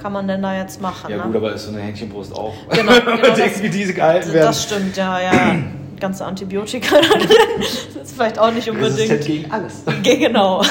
[0.00, 1.10] Kann man denn da jetzt machen?
[1.10, 1.22] Ja ne?
[1.24, 2.54] gut, aber ist so eine Hähnchenbrust auch.
[2.70, 4.46] Genau, genau, das- irgendwie diese gehalten werden.
[4.46, 5.56] Das stimmt, ja, ja.
[5.98, 6.96] Ganze Antibiotika.
[7.98, 9.20] Das ist vielleicht auch nicht unbedingt.
[9.26, 9.82] gegen alles.
[10.02, 10.62] Ge- Genau.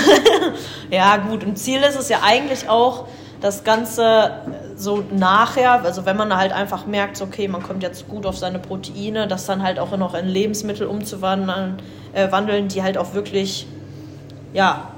[0.90, 1.44] ja, gut.
[1.44, 3.06] Und Ziel ist es ja eigentlich auch,
[3.42, 4.32] das Ganze
[4.76, 8.60] so nachher, also wenn man halt einfach merkt, okay, man kommt jetzt gut auf seine
[8.60, 11.78] Proteine, das dann halt auch noch in Lebensmittel umzuwandeln,
[12.14, 13.68] äh, wandeln, die halt auch wirklich,
[14.54, 14.90] ja,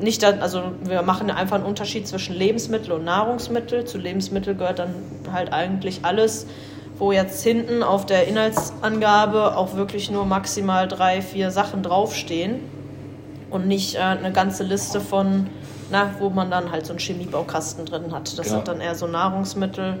[0.00, 3.84] nicht dann, also wir machen einfach einen Unterschied zwischen Lebensmittel und Nahrungsmittel.
[3.84, 4.94] Zu Lebensmittel gehört dann
[5.32, 6.46] halt eigentlich alles,
[6.98, 12.60] wo jetzt hinten auf der Inhaltsangabe auch wirklich nur maximal drei, vier Sachen draufstehen
[13.50, 15.46] und nicht äh, eine ganze Liste von,
[15.90, 18.38] na, wo man dann halt so einen Chemiebaukasten drin hat.
[18.38, 18.56] Das Genau.
[18.58, 20.00] sind dann eher so Nahrungsmittel.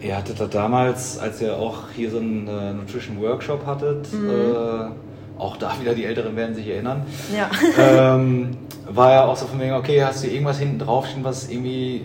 [0.00, 4.30] Ihr hattet da damals, als ihr auch hier so einen äh, Nutrition Workshop hattet, Mhm.
[4.30, 5.11] äh,
[5.42, 7.04] auch da wieder, die Älteren werden sich erinnern,
[7.36, 7.50] Ja,
[8.16, 8.56] ähm,
[8.88, 12.04] war ja auch so von wegen, okay, hast du irgendwas hinten draufstehen, was irgendwie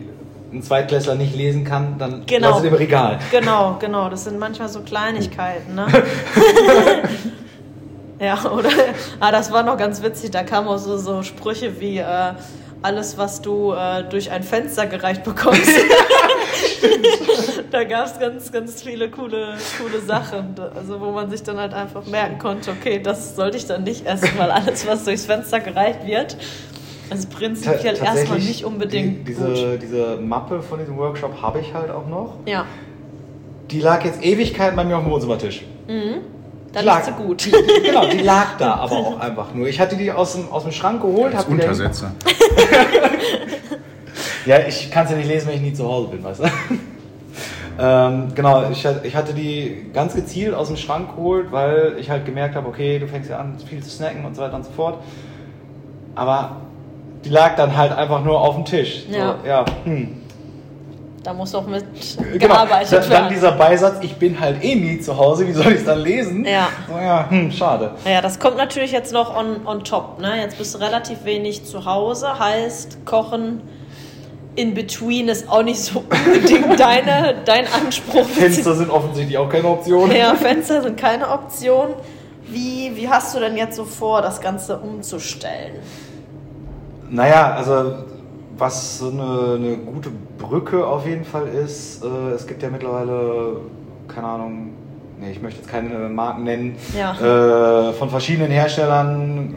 [0.52, 2.50] ein Zweitklässler nicht lesen kann, dann Genau.
[2.52, 3.20] lass es im Regal.
[3.32, 4.10] genau, genau.
[4.10, 5.88] Das sind manchmal so Kleinigkeiten, ne?
[8.20, 8.70] ja, oder?
[9.20, 10.32] Ah, das war noch ganz witzig.
[10.32, 12.34] Da kamen auch so, so Sprüche wie äh,
[12.82, 15.70] alles, was du äh, durch ein Fenster gereicht bekommst.
[17.72, 20.56] da gab es ganz, ganz viele coole, coole Sachen.
[20.76, 24.06] Also wo man sich dann halt einfach merken konnte, okay, das sollte ich dann nicht
[24.06, 26.38] essen, weil alles, was durchs Fenster gereicht wird,
[27.14, 29.48] ist prinzipiell Ta- erstmal nicht unbedingt die, gut.
[29.56, 32.34] diese, diese Mappe von diesem Workshop habe ich halt auch noch.
[32.46, 32.66] Ja,
[33.72, 35.64] Die lag jetzt Ewigkeiten bei mir auf dem Wohnzimmertisch.
[35.88, 37.48] dann Lag- ist sie gut.
[37.84, 39.68] Genau, die lag da aber auch einfach nur.
[39.68, 41.32] Ich hatte die aus dem, aus dem Schrank geholt.
[41.34, 42.12] Die da- Untersetzer.
[44.48, 46.44] Ja, ich kann es ja nicht lesen, wenn ich nie zu Hause bin, weißt du?
[47.80, 52.26] ähm, genau, ich, ich hatte die ganz gezielt aus dem Schrank geholt, weil ich halt
[52.26, 54.72] gemerkt habe, okay, du fängst ja an, viel zu snacken und so weiter und so
[54.72, 55.00] fort.
[56.16, 56.62] Aber
[57.26, 59.06] die lag dann halt einfach nur auf dem Tisch.
[59.12, 59.36] Ja.
[59.42, 60.22] So, ja hm.
[61.24, 61.84] Da muss auch mit
[62.40, 62.56] Genau.
[62.56, 63.30] gearbeitet Dann, dann werden.
[63.34, 66.46] dieser Beisatz, ich bin halt eh nie zu Hause, wie soll ich es dann lesen?
[66.46, 66.70] Ja.
[66.88, 67.92] So, ja, hm, schade.
[68.06, 70.22] Ja, das kommt natürlich jetzt noch on, on top.
[70.22, 70.40] Ne?
[70.40, 73.62] Jetzt bist du relativ wenig zu Hause, heißt Kochen
[74.58, 78.26] in between ist auch nicht so unbedingt deine, dein Anspruch.
[78.26, 80.12] Fenster sind offensichtlich auch keine Option.
[80.12, 81.90] Ja, Fenster sind keine Option.
[82.50, 85.76] Wie, wie hast du denn jetzt so vor, das Ganze umzustellen?
[87.10, 87.94] Naja, also
[88.58, 93.58] was so eine, eine gute Brücke auf jeden Fall ist, äh, es gibt ja mittlerweile,
[94.08, 94.70] keine Ahnung,
[95.20, 97.90] nee, ich möchte jetzt keine Marken nennen, Ja.
[97.90, 99.56] äh, von verschiedenen Herstellern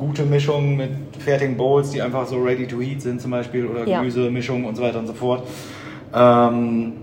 [0.00, 3.86] gute Mischungen mit fertigen Bowls, die einfach so ready to eat sind zum Beispiel oder
[3.86, 3.98] Ja.
[3.98, 5.46] Gemüsemischungen und so weiter und so fort.
[6.14, 6.94] Ähm,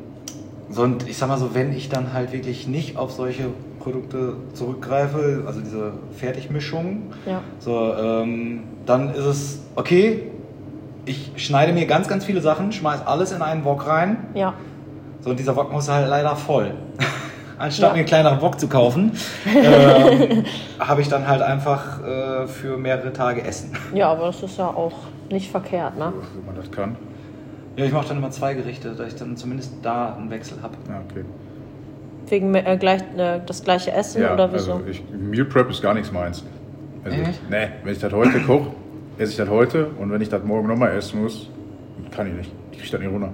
[0.70, 3.46] so, und ich sag mal so, wenn ich dann halt wirklich nicht auf solche
[3.80, 7.42] Produkte zurückgreife, also diese Fertigmischungen, Ja.
[7.60, 10.24] so, ähm, dann ist es okay.
[11.06, 14.18] Ich schneide mir ganz, ganz viele Sachen, schmeiß alles in einen Wok rein.
[14.34, 14.56] Ja.
[15.22, 16.72] So, und dieser Wok muss halt leider voll.
[17.60, 17.94] Anstatt Ja.
[17.94, 19.12] mir einen kleineren Wok zu kaufen,
[19.48, 20.44] ähm,
[20.80, 23.72] habe ich dann halt einfach äh, für mehrere Tage Essen.
[23.94, 24.94] Ja, aber das ist ja auch
[25.32, 26.14] nicht verkehrt, ne?
[26.36, 26.96] Wenn man das kann.
[27.76, 30.76] Ja, ich mache dann immer zwei Gerichte, dass ich dann zumindest da einen Wechsel habe.
[30.90, 31.24] Ja, okay.
[32.30, 34.74] Wegen äh, gleich, äh, das gleiche Essen Ja, oder wieso?
[34.74, 36.44] also ich, Meal Prep ist gar nichts meins.
[37.06, 37.18] Also,
[37.50, 38.68] nee, wenn ich das heute koche,
[39.18, 41.50] esse ich das heute und wenn ich das morgen nochmal essen muss,
[42.12, 42.52] kann ich nicht.
[42.72, 43.30] Ich kriege das nicht runter.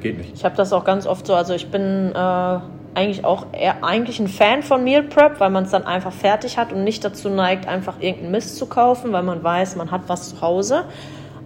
[0.00, 0.34] Geht nicht.
[0.34, 2.58] Ich habe das auch ganz oft so, also ich bin äh,
[2.94, 6.58] eigentlich auch eher eigentlich ein Fan von Meal Prep, weil man es dann einfach fertig
[6.58, 10.02] hat und nicht dazu neigt, einfach irgendeinen Mist zu kaufen, weil man weiß, man hat
[10.08, 10.84] was zu Hause.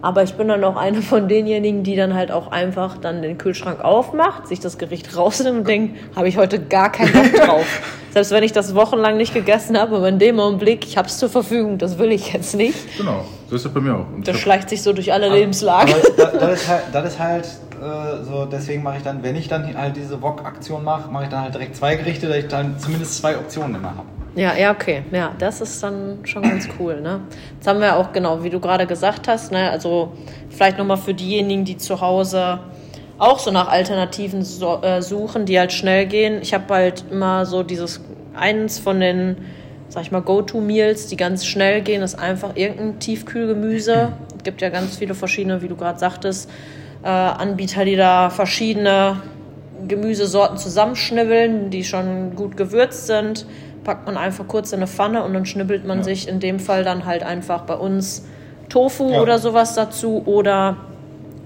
[0.01, 3.39] Aber ich bin dann auch eine von denjenigen, die dann halt auch einfach dann den
[3.39, 7.81] Kühlschrank aufmacht, sich das Gericht rausnimmt und denkt, habe ich heute gar keinen Bock drauf.
[8.11, 11.17] Selbst wenn ich das wochenlang nicht gegessen habe, aber in dem Augenblick, ich habe es
[11.17, 12.97] zur Verfügung, das will ich jetzt nicht.
[12.97, 14.05] Genau, so ist das bei mir auch.
[14.15, 15.93] Und Das schleicht sich so durch alle Lebenslagen.
[16.15, 17.47] Das, ist halt, das ist halt
[17.81, 21.29] äh, so deswegen mache ich dann, wenn ich dann halt diese Wok-Aktion mache, mache ich
[21.29, 24.07] dann halt direkt zwei Gerichte, dass ich dann zumindest zwei Optionen immer habe.
[24.35, 25.03] Ja, ja, okay.
[25.11, 27.21] Ja, das ist dann schon ganz cool, ne?
[27.55, 30.11] Jetzt haben wir auch, genau, wie du gerade gesagt hast, ne, also
[30.49, 32.59] vielleicht nochmal für diejenigen, die zu Hause
[33.17, 36.39] auch so nach Alternativen so, äh, suchen, die halt schnell gehen.
[36.41, 37.99] Ich habe halt immer so dieses,
[38.35, 39.37] eins von den,
[39.89, 44.13] sag ich mal, Go-To-Meals, die ganz schnell gehen, ist einfach irgendein Tiefkühlgemüse.
[44.37, 46.49] Es gibt ja ganz viele verschiedene, wie du gerade sagtest,
[47.03, 49.17] äh, Anbieter, die da verschiedene
[49.87, 53.45] Gemüsesorten zusammenschnibbeln, die schon gut gewürzt sind.
[53.83, 56.03] Packt man einfach kurz in eine Pfanne und dann schnibbelt man Ja.
[56.03, 58.25] sich in dem Fall dann halt einfach bei uns
[58.69, 59.21] Tofu Ja.
[59.21, 60.77] oder sowas dazu oder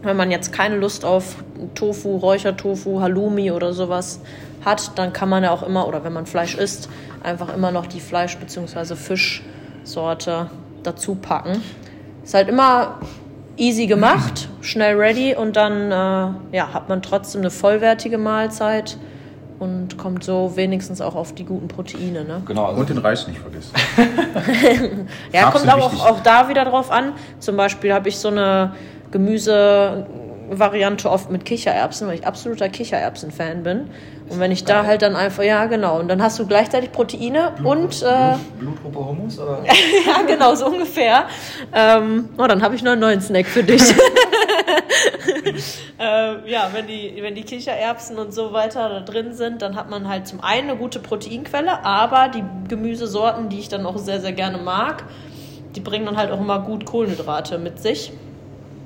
[0.02, 1.36] wenn man jetzt keine Lust auf
[1.76, 4.22] Tofu, Räuchertofu, Halloumi oder sowas
[4.66, 6.90] hat, dann kann man ja auch immer, oder wenn man Fleisch isst,
[7.22, 8.96] einfach immer noch die Fleisch- bzw.
[8.96, 10.50] Fischsorte
[10.82, 11.62] dazu packen.
[12.24, 12.98] Ist halt immer
[13.58, 18.98] easy gemacht, schnell ready und dann äh, ja, hat man trotzdem eine vollwertige Mahlzeit
[19.60, 22.24] und kommt so wenigstens auch auf die guten Proteine.
[22.24, 22.42] Ne?
[22.48, 23.74] Genau, also Und den Reis nicht vergessen.
[25.32, 27.14] Ja, kommt Absolut aber auch, auch da wieder drauf an.
[27.40, 28.74] Zum Beispiel habe ich so eine
[29.12, 33.92] Gemüsevariante oft mit Kichererbsen, weil ich absoluter Kichererbsen-Fan bin.
[34.32, 37.52] Und wenn ich da halt dann einfach, ja genau, und dann hast du gleichzeitig Proteine
[37.66, 39.62] und, äh, Blutgruppe Hummus oder?
[40.08, 41.26] ja genau, so ungefähr.
[41.74, 43.82] Ähm, oh, dann habe ich noch einen neuen Snack für dich.
[46.00, 49.90] äh, ja, wenn die, wenn die Kichererbsen und so weiter da drin sind, dann hat
[49.90, 54.22] man halt zum einen eine gute Proteinquelle, aber die Gemüsesorten, die ich dann auch sehr,
[54.22, 55.04] sehr gerne mag,
[55.76, 58.14] die bringen dann halt auch immer gut Kohlenhydrate mit sich.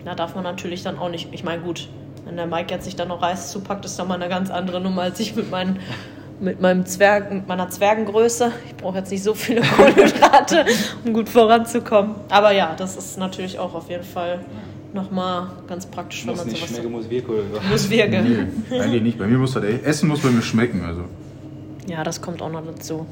[0.05, 1.88] Da darf man natürlich dann auch nicht, ich meine, gut,
[2.25, 4.81] wenn der Mike jetzt sich dann noch Reis zupackt, ist dann mal eine ganz andere
[4.81, 5.79] Nummer als ich mit meinen
[6.39, 8.51] mit meinem Zwerg, mit meiner Zwergengröße.
[8.67, 10.65] Ich brauche jetzt nicht so viele Kohlenhydrate,
[11.05, 12.15] um gut voranzukommen.
[12.29, 14.39] Aber ja, das ist natürlich auch auf jeden Fall
[14.93, 17.69] nochmal ganz praktisch, wenn Muss man nicht sowas schmecken, so muss wirken.
[17.69, 18.53] muss wirken.
[18.69, 19.17] Nee, eigentlich nicht.
[19.17, 20.83] Bei mir muss das Essen muss bei mir schmecken.
[20.83, 21.03] Also.
[21.88, 23.05] Ja, das kommt auch noch dazu.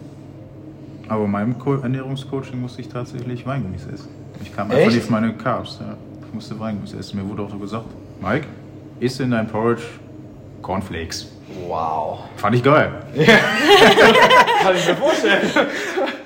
[1.08, 4.10] Aber in meinem Co Ernährungscoaching musste ich tatsächlich Weingummis essen.
[4.42, 4.80] Ich kam Echt?
[4.80, 5.78] einfach nicht auf meine Carbs.
[5.80, 5.96] Ja.
[6.28, 7.22] Ich musste Weingummis essen.
[7.22, 7.86] Mir wurde auch so gesagt,
[8.22, 8.48] Mike,
[9.00, 9.84] isst in dein Porridge
[10.62, 11.28] Cornflakes.
[11.68, 12.20] Wow.
[12.38, 12.92] Fand ich geil.
[13.16, 15.50] Kann ich mir vorstellen.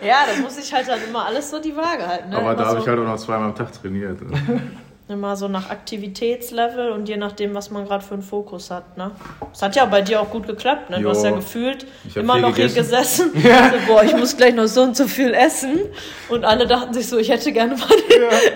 [0.05, 2.29] Ja, das muss ich halt dann immer alles so die Waage halten.
[2.29, 2.37] Ne?
[2.37, 4.19] Aber da Immer habe so, ich halt auch noch zweimal am Tag trainiert.
[5.09, 8.97] Immer so nach Aktivitätslevel und je nachdem, was man gerade für einen Fokus hat.
[8.97, 9.11] Ne?
[9.53, 10.89] Das hat ja bei dir auch gut geklappt.
[10.89, 10.97] Ne?
[10.97, 11.09] Du Jo.
[11.11, 13.31] hast ja gefühlt immer noch hier gegessen.
[13.31, 13.31] gesessen.
[13.41, 15.79] So, boah, ich muss gleich noch so und so viel essen.
[16.27, 17.87] Und alle dachten sich so, ich hätte gerne mal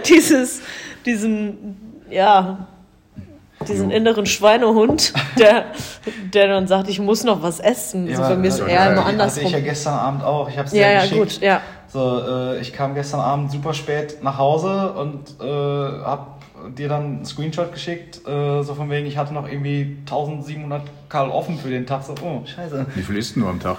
[0.05, 0.61] dieses,
[1.05, 2.67] diesen, ja,
[3.63, 3.95] diesen Jo.
[3.97, 5.65] inneren Schweinehund, der,
[6.33, 8.13] der dann sagt, ich muss noch was essen.
[8.13, 9.51] so bei mir ist ja, eher ja, immer die Hatte ich andersrum.
[9.51, 10.49] ja gestern Abend auch.
[10.49, 11.19] Ich habe es Ja, ja, geschickt.
[11.19, 11.61] gut, ja.
[11.87, 15.45] So, äh, ich kam gestern Abend super spät nach Hause und äh,
[16.05, 16.39] hab
[16.77, 21.29] dir dann einen Screenshot geschickt, äh, so von wegen, ich hatte noch irgendwie 1700 Kal
[21.29, 22.03] offen für den Tag.
[22.03, 22.85] So, oh, scheiße.
[22.95, 23.77] Wie viel isst denn du am Tag?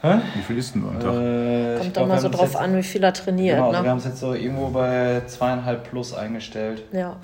[0.00, 0.18] Hä?
[0.36, 1.12] Wie viel isst denn du am Tag?
[1.14, 3.56] Äh, Kommt doch mal so drauf jetzt, an, wie viel er trainiert.
[3.56, 3.90] Genau, also wir ne?
[3.90, 6.84] haben es jetzt so irgendwo bei zweieinhalb plus eingestellt.
[6.92, 7.16] Ja,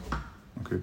[0.65, 0.81] Okay.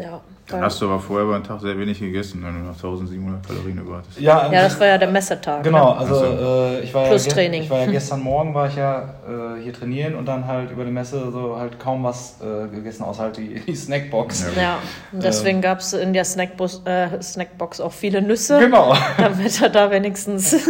[0.00, 0.20] Ja.
[0.48, 3.44] Dann hast du aber vorher über den Tag sehr wenig gegessen, wenn du noch 1700
[3.44, 4.20] Kalorien über hattest.
[4.20, 5.64] Ja, Ja, das war ja der Messetag.
[5.64, 5.98] Genau, Ne?
[5.98, 6.44] also Ach so.
[6.44, 7.62] äh, ich war ja, Plus ge- Training.
[7.64, 10.84] ich war ja gestern Morgen war ich ja äh, hier trainieren und dann halt über
[10.84, 14.46] die Messe so halt kaum was äh, gegessen, außer halt die, die Snackbox.
[14.54, 14.62] Ja.
[14.62, 14.78] Ja,
[15.10, 18.94] und deswegen gab es in der Snackbus, äh, Snackbox auch viele Nüsse, Genau.
[19.18, 20.54] damit er da wenigstens.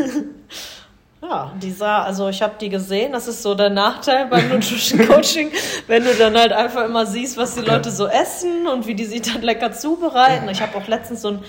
[1.29, 5.07] ja, die sah, also ich habe die gesehen, das ist so der Nachteil beim Nutrition
[5.07, 5.51] Coaching,
[5.87, 9.05] wenn du dann halt einfach immer siehst, was die Leute so essen und wie die
[9.05, 10.49] sich dann lecker zubereiten.
[10.49, 11.41] Ich habe auch letztens so ein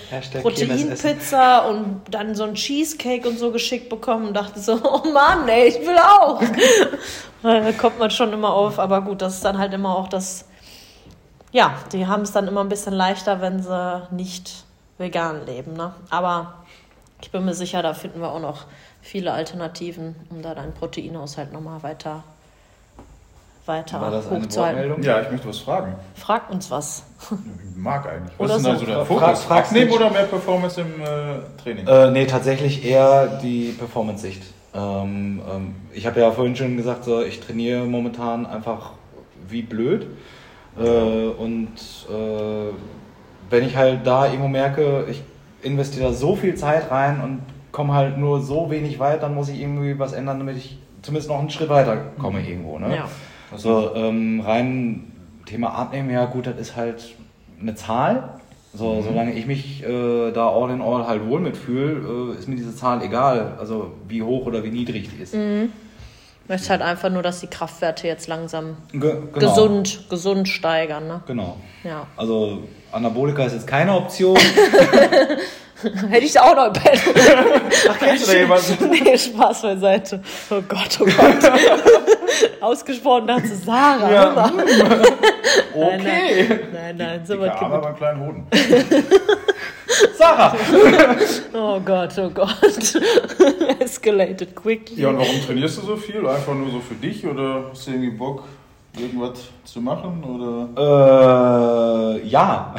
[0.42, 5.48] Proteinpizza und dann so ein Cheesecake und so geschickt bekommen und dachte so, oh Mann,
[5.48, 6.42] ey, ich will auch.
[7.42, 10.46] da kommt man schon immer auf, aber gut, das ist dann halt immer auch das
[11.52, 14.64] ja, die haben es dann immer ein bisschen leichter, wenn sie nicht
[14.98, 15.74] vegan leben.
[15.74, 15.94] Ne?
[16.10, 16.64] Aber
[17.22, 18.66] ich bin mir sicher, da finden wir auch noch
[19.08, 22.22] viele Alternativen, um da deinen Proteinhaushalt nochmal weiter,
[23.64, 24.80] weiter War das eine hochzuhalten.
[24.90, 25.02] Wortmeldung?
[25.02, 25.94] Ja, ich möchte was fragen.
[26.14, 27.04] Frag uns was.
[27.30, 28.38] Ich mag eigentlich.
[28.38, 29.44] Oder Was ist denn so der Frag- Fokus?
[29.44, 31.06] frag- Abnehmen oder mehr Performance im äh,
[31.62, 31.86] Training?
[31.86, 34.42] Äh, nee, tatsächlich eher die Performance-Sicht.
[34.74, 38.90] Ähm, ähm, ich habe ja vorhin schon gesagt, so, ich trainiere momentan einfach
[39.48, 40.06] wie blöd.
[40.78, 41.68] Äh, und
[42.10, 42.72] äh,
[43.50, 45.22] wenn ich halt da irgendwo merke, ich
[45.62, 47.40] investiere da so viel Zeit rein und
[47.72, 51.28] komme halt nur so wenig weit, dann muss ich irgendwie was ändern, damit ich zumindest
[51.30, 52.78] noch einen Schritt weiter komme irgendwo.
[52.78, 52.96] Ne?
[52.96, 53.08] Ja.
[53.52, 55.12] Also ähm, rein
[55.46, 57.14] Thema Abnehmen, ja gut, das ist halt
[57.60, 58.34] eine Zahl.
[58.74, 62.56] So, solange ich mich äh, da all in all halt wohl mitfühle, äh, ist mir
[62.56, 65.34] diese Zahl egal, also wie hoch oder wie niedrig die ist.
[66.48, 69.32] Möchtest halt einfach nur, dass die Kraftwerte jetzt langsam Ge genau.
[69.32, 71.22] gesund, gesund steigern, ne?
[71.26, 71.56] Genau.
[71.82, 72.06] Ja.
[72.16, 74.38] Also Anabolika ist jetzt keine Option.
[76.08, 77.00] Hätte ich auch noch im Bett.
[77.88, 78.90] Ach, kennst du da jemanden?
[78.90, 80.20] nee, Spaß beiseite.
[80.50, 81.52] Oh Gott, oh Gott.
[82.60, 84.10] Ausgesprochen dachte Sarah.
[84.10, 84.52] Ja.
[85.74, 86.60] Okay.
[86.72, 88.46] Nein, nein, so Dicke weit aber einen kleinen Hoden.
[90.16, 90.54] Sarah!
[91.52, 93.00] Oh Gott, oh Gott.
[93.80, 95.00] Escalated quickly.
[95.02, 96.26] Ja, und warum trainierst du so viel?
[96.26, 98.44] Einfach nur so für dich oder hast du irgendwie Bock,
[98.98, 100.22] irgendwas zu machen?
[100.76, 102.18] Oder?
[102.18, 102.74] Äh, ja.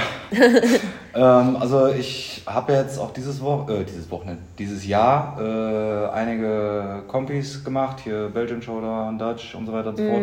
[1.16, 7.04] Ähm, also ich habe jetzt auch dieses, Wo äh, dieses Wochenende, dieses Jahr äh, einige
[7.08, 10.22] Kompis gemacht, hier Belgian Showdown, Dutch und so weiter und so fort.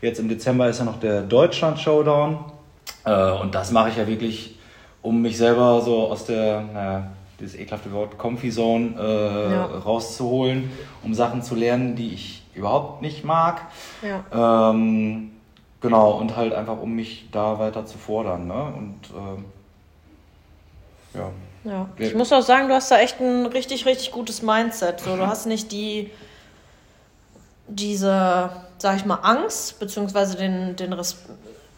[0.00, 2.38] Jetzt im Dezember ist ja noch der Deutschland Showdown.
[3.04, 4.58] Äh, und das mache ich ja wirklich,
[5.02, 7.06] um mich selber so aus der, naja,
[7.40, 9.64] dieses ekelhafte Wort Comfy Zone äh, Ja.
[9.66, 10.70] rauszuholen,
[11.02, 13.62] um Sachen zu lernen, die ich überhaupt nicht mag.
[14.02, 14.70] Ja.
[14.70, 15.30] Ähm,
[15.80, 18.46] genau, und halt einfach, um mich da weiter zu fordern.
[18.46, 18.54] Ne?
[18.76, 19.44] Und ähm,
[21.14, 21.30] ja.
[21.64, 21.88] Ja.
[21.96, 25.00] Ich muss auch sagen, du hast da echt ein richtig, richtig gutes Mindset.
[25.00, 26.10] So, du hast nicht die
[27.68, 31.16] diese, sag ich mal, Angst, beziehungsweise den, den Res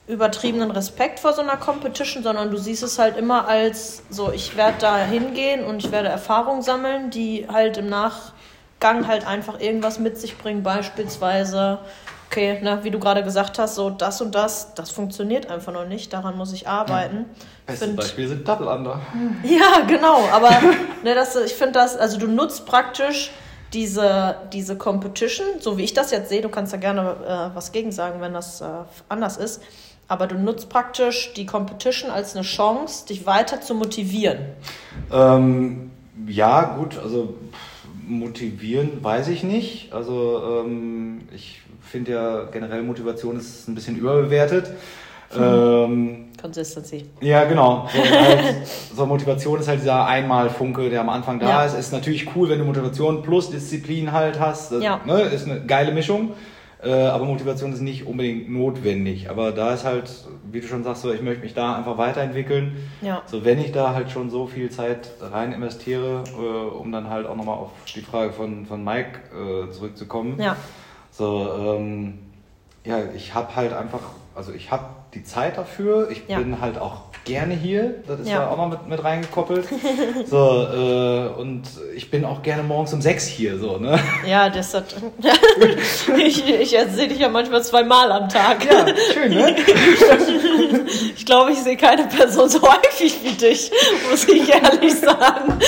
[0.06, 4.54] übertriebenen Respekt vor so einer Competition, sondern du siehst es halt immer als so, ich
[4.54, 9.98] werde da hingehen und ich werde Erfahrungen sammeln, die halt im Nachgang halt einfach irgendwas
[9.98, 11.78] mit sich bringen, beispielsweise,
[12.34, 15.86] okay, ne, wie du gerade gesagt hast, so das und das, das funktioniert einfach noch
[15.86, 17.26] nicht, daran muss ich arbeiten.
[17.66, 19.00] Bestes Find- Beispiel sind Double Under.
[19.44, 20.50] ja, genau, aber
[21.04, 23.30] ne, das, ich finde das, also du nutzt praktisch
[23.72, 27.16] diese, diese Competition, so wie ich das jetzt sehe, du kannst da gerne
[27.52, 28.66] äh, was gegen sagen, wenn das äh,
[29.08, 29.62] anders ist,
[30.08, 34.38] aber du nutzt praktisch die Competition als eine Chance, dich weiter zu motivieren.
[35.12, 35.92] Ähm,
[36.26, 37.34] ja, gut, also
[38.06, 39.92] motivieren weiß ich nicht.
[39.92, 41.62] Also ähm, ich
[41.94, 44.66] finde ja generell Motivation ist ein bisschen überbewertet.
[45.36, 47.06] Ähm, Consistency.
[47.20, 47.88] ja, genau.
[47.94, 48.54] So, halt,
[48.96, 51.64] so Motivation ist halt dieser Einmalfunke, der am Anfang da Ja.
[51.64, 51.74] ist.
[51.78, 54.72] Ist natürlich cool, wenn du Motivation plus Disziplin halt hast.
[54.72, 55.00] Das, Ja.
[55.06, 56.32] ne, ist eine geile Mischung.
[56.82, 59.30] Äh, aber Motivation ist nicht unbedingt notwendig.
[59.30, 60.10] Aber da ist halt,
[60.52, 62.76] wie du schon sagst, so, ich möchte mich da einfach weiterentwickeln.
[63.00, 63.22] Ja.
[63.24, 67.26] So, wenn ich da halt schon so viel Zeit rein investiere, äh, um dann halt
[67.26, 70.38] auch nochmal auf die Frage von, von Mike äh, zurückzukommen.
[70.38, 70.56] Ja.
[71.16, 72.18] So, ähm,
[72.84, 74.00] ja, ich habe halt einfach,
[74.34, 76.10] also ich habe die Zeit dafür.
[76.10, 76.38] Ich Ja.
[76.38, 78.02] bin halt auch gerne hier.
[78.08, 78.34] Das ist Ja.
[78.42, 79.66] ja, auch noch mit, mit reingekoppelt.
[80.26, 81.62] so, äh, und
[81.94, 83.98] ich bin auch gerne morgens um sechs hier, so, ne?
[84.26, 84.86] Ja, das hat.
[86.18, 88.64] ich ich sehe dich ja manchmal zweimal am Tag.
[88.64, 89.54] Ja, schön, ne?
[91.16, 93.70] Ich glaube, ich sehe keine Person so häufig wie dich,
[94.10, 95.58] muss ich ehrlich sagen.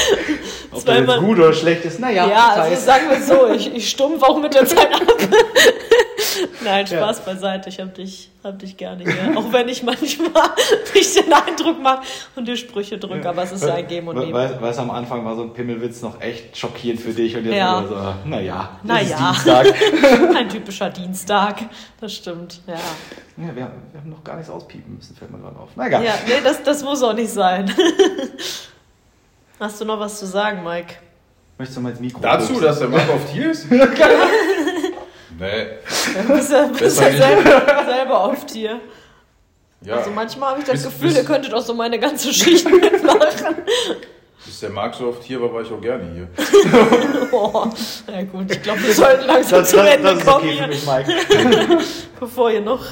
[0.70, 3.74] Ob das jetzt gut oder schlecht ist, naja, Ja, das also sagen wir so, ich,
[3.74, 5.02] ich stumpf auch mit der Zeit ab.
[6.64, 6.96] Nein, Ja.
[6.98, 9.36] Spaß beiseite, ich hab dich, hab dich gerne hier.
[9.38, 10.30] Auch wenn ich manchmal
[10.94, 12.02] nicht den Eindruck mache
[12.36, 14.32] und dir Sprüche drücke, aber es ist ja ein Geben und Nehmen.
[14.34, 17.54] Weißt du, am Anfang war so ein Pimmelwitz noch echt schockierend für dich und jetzt
[17.56, 17.78] Ja.
[17.80, 19.30] immer so, naja, Na ist ja.
[19.32, 19.66] Dienstag.
[20.36, 21.56] Ein typischer Dienstag,
[22.00, 22.74] das stimmt, ja.
[22.74, 25.68] Ja, wir, wir haben noch gar nichts auspiepen müssen, fällt mir gerade auf.
[25.76, 26.04] Na egal.
[26.04, 27.70] Ja, nee, das, das muss auch nicht sein.
[29.60, 30.94] Hast du noch was zu sagen, Mike?
[31.58, 32.20] Möchtest du mal ins Mikro?
[32.20, 33.66] Dazu, dass der Mann auf Tier ist?
[35.38, 35.66] Nee.
[36.26, 37.44] Du bist ja, bist Besser ja nicht.
[37.44, 38.80] selber, selber auf dir.
[39.82, 39.96] Ja.
[39.96, 42.68] Also manchmal habe ich das Bis- Gefühl, bis- ihr könntet auch so meine ganze Schicht
[42.70, 43.56] mitmachen.
[44.44, 46.28] Bis der Marc so auf Tier war, war ich auch gerne hier.
[47.30, 47.70] Boah.
[48.06, 50.56] Na gut, ich glaube, wir sollten langsam Das, zum das, Ende das ist kommen okay
[50.56, 51.78] für hier, mich, Mike.
[52.20, 52.84] bevor ihr noch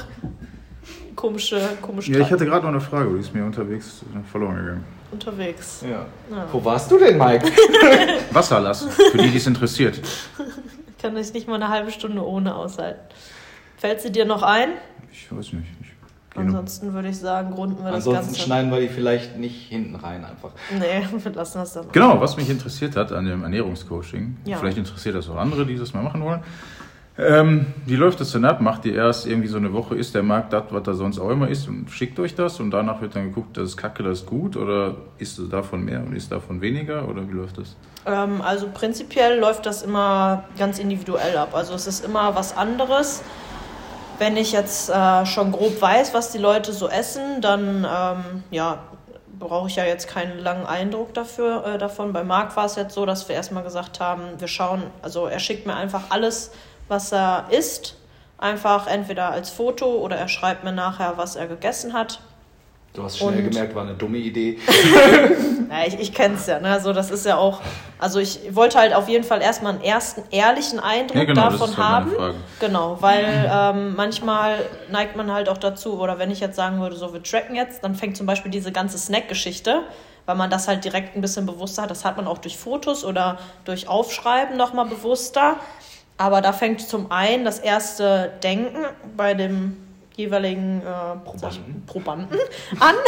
[1.16, 4.56] komische, komische Ja, ich hatte gerade noch eine Frage, die ist mir unterwegs äh, verloren
[4.56, 4.84] gegangen.
[5.12, 5.80] unterwegs.
[5.82, 6.06] Ja.
[6.30, 6.48] Ja.
[6.52, 7.46] Wo warst du denn, Mike?
[8.32, 10.00] Wasserlass, für die, die es interessiert.
[11.04, 12.98] Ich kann ich nicht mal eine halbe Stunde ohne aushalten.
[13.76, 14.70] Fällt sie dir noch ein?
[15.12, 15.66] Ich weiß nicht.
[15.82, 18.40] Ich Ansonsten würde ich sagen, grunden wir das Ansonsten Ganze.
[18.40, 20.52] schneiden wir die vielleicht nicht hinten rein einfach.
[20.72, 21.92] Nee, wir lassen das dann.
[21.92, 24.56] Genau, was mich interessiert hat an dem Ernährungscoaching, Ja.
[24.56, 26.40] vielleicht interessiert das auch andere, die das mal machen wollen.
[27.18, 28.62] Ähm, wie läuft das denn ab?
[28.62, 31.28] Macht ihr erst irgendwie so eine Woche, ist der Markt das, was er sonst auch
[31.28, 34.20] immer ist und schickt euch das und danach wird dann geguckt, das ist kacke, das
[34.20, 37.76] ist gut oder ist es davon mehr und ist davon weniger oder wie läuft das?
[38.06, 41.54] Ähm, also prinzipiell läuft das immer ganz individuell ab.
[41.54, 43.22] Also es ist immer was anderes.
[44.18, 48.78] Wenn ich jetzt äh, schon grob weiß, was die Leute so essen, dann ähm, ja,
[49.38, 52.12] brauche ich ja jetzt keinen langen Eindruck dafür, äh, davon.
[52.12, 55.40] Bei Marc war es jetzt so, dass wir erstmal gesagt haben, wir schauen, also er
[55.40, 56.52] schickt mir einfach alles,
[56.88, 57.96] was er isst,
[58.38, 62.20] einfach entweder als Foto oder er schreibt mir nachher, was er gegessen hat.
[62.94, 64.58] Du hast schnell Und- gemerkt, war eine dumme Idee.
[65.70, 66.68] Ja, ich, ich kenne es ja, ne?
[66.68, 67.60] Also das ist ja auch.
[67.98, 71.52] Also ich wollte halt auf jeden Fall erstmal einen ersten ehrlichen Eindruck Ja, genau, das
[71.54, 72.14] davon ist halt meine haben.
[72.16, 72.34] Frage.
[72.60, 74.58] Genau, weil ähm, manchmal
[74.92, 77.82] neigt man halt auch dazu, oder wenn ich jetzt sagen würde, so wir tracken jetzt,
[77.82, 79.82] dann fängt zum Beispiel diese ganze Snack-Geschichte,
[80.26, 81.90] weil man das halt direkt ein bisschen bewusster hat.
[81.90, 85.56] Das hat man auch durch Fotos oder durch Aufschreiben nochmal bewusster.
[86.18, 88.84] Aber da fängt zum einen das erste Denken
[89.16, 89.76] bei dem
[90.16, 91.82] jeweiligen äh, Probanden.
[91.86, 92.38] Probanden
[92.80, 92.94] an.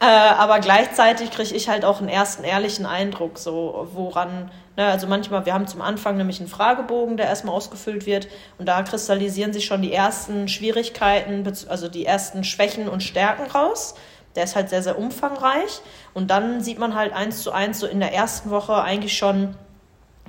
[0.00, 5.08] Äh, aber gleichzeitig kriege ich halt auch einen ersten ehrlichen Eindruck, so woran, ne, also
[5.08, 9.52] manchmal, wir haben zum Anfang nämlich einen Fragebogen, der erstmal ausgefüllt wird und da kristallisieren
[9.52, 13.96] sich schon die ersten Schwierigkeiten, also die ersten Schwächen und Stärken raus.
[14.36, 15.80] Der ist halt sehr, sehr umfangreich
[16.14, 19.56] und dann sieht man halt eins zu eins so in der ersten Woche eigentlich schon,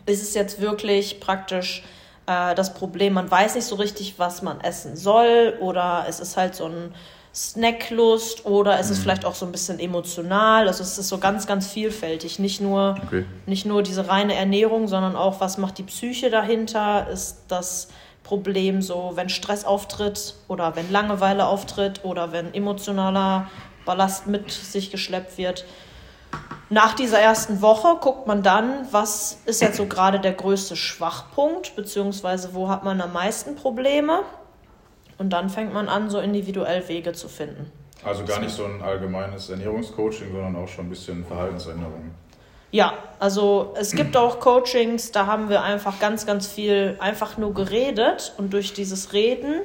[0.07, 1.83] ist es jetzt wirklich praktisch
[2.29, 6.37] äh, das Problem, man weiß nicht so richtig, was man essen soll oder es ist
[6.37, 6.93] halt so ein
[7.33, 10.67] Snacklust oder es ist vielleicht auch so ein bisschen emotional.
[10.67, 12.39] Also es ist so ganz, ganz vielfältig.
[12.39, 13.25] Nicht nur, Okay.
[13.45, 17.07] nicht nur diese reine Ernährung, sondern auch, was macht die Psyche dahinter?
[17.07, 17.89] Ist das
[18.23, 23.47] Problem so, wenn Stress auftritt oder wenn Langeweile auftritt oder wenn emotionaler
[23.85, 25.65] Ballast mit sich geschleppt wird?
[26.69, 31.75] Nach dieser ersten Woche guckt man dann, was ist jetzt so gerade der größte Schwachpunkt,
[31.75, 34.21] beziehungsweise wo hat man am meisten Probleme.
[35.17, 37.71] Und dann fängt man an, so individuell Wege zu finden.
[38.03, 42.11] Also gar nicht so ein allgemeines Ernährungscoaching, sondern auch schon ein bisschen Verhaltensänderung.
[42.71, 47.53] Ja, also es gibt auch Coachings, da haben wir einfach ganz, ganz viel einfach nur
[47.53, 49.61] geredet und durch dieses Reden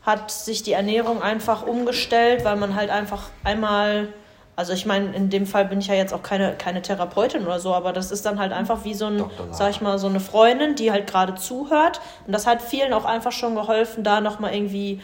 [0.00, 4.08] hat sich die Ernährung einfach umgestellt, weil man halt einfach einmal,
[4.54, 7.58] also ich meine, in dem Fall bin ich ja jetzt auch keine, keine Therapeutin oder
[7.58, 10.20] so, aber das ist dann halt einfach wie so ein, sag ich mal, so eine
[10.20, 12.00] Freundin, die halt gerade zuhört.
[12.26, 15.00] Und das hat vielen auch einfach schon geholfen, da nochmal irgendwie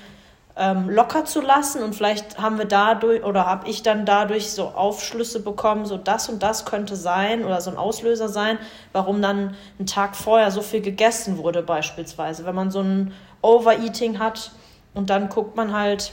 [0.55, 1.83] ähm, locker zu lassen.
[1.83, 6.29] Und vielleicht haben wir dadurch oder habe ich dann dadurch so Aufschlüsse bekommen, so das
[6.29, 8.59] und das könnte sein oder so ein Auslöser sein,
[8.93, 12.45] warum dann einen Tag vorher so viel gegessen wurde beispielsweise.
[12.45, 14.51] Wenn man so ein Overeating hat
[14.93, 16.13] und dann guckt man halt,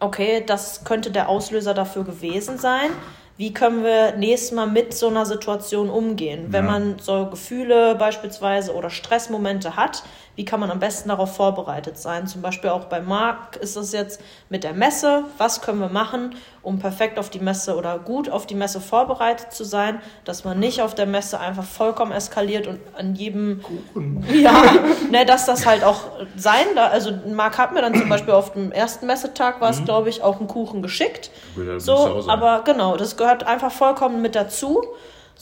[0.00, 2.90] okay, das könnte der Auslöser dafür gewesen sein.
[3.38, 6.46] Wie können wir nächstes Mal mit so einer Situation umgehen?
[6.50, 6.70] Wenn Ja.
[6.70, 10.02] man so Gefühle beispielsweise oder Stressmomente hat,
[10.34, 12.26] wie kann man am besten darauf vorbereitet sein?
[12.26, 15.24] Zum Beispiel auch bei Marc ist es jetzt mit der Messe.
[15.36, 19.52] Was können wir machen, um perfekt auf die Messe oder gut auf die Messe vorbereitet
[19.52, 23.60] zu sein, dass man nicht auf der Messe einfach vollkommen eskaliert und an jedem
[24.32, 24.62] ja,
[25.10, 26.00] ne, dass das halt auch
[26.36, 26.92] sein darf.
[26.92, 30.22] Also Marc hat mir dann zum Beispiel auf dem ersten Messetag war es, glaube ich,
[30.22, 31.30] auch einen Kuchen geschickt.
[31.76, 34.82] So, aber genau, das gehört einfach vollkommen mit dazu.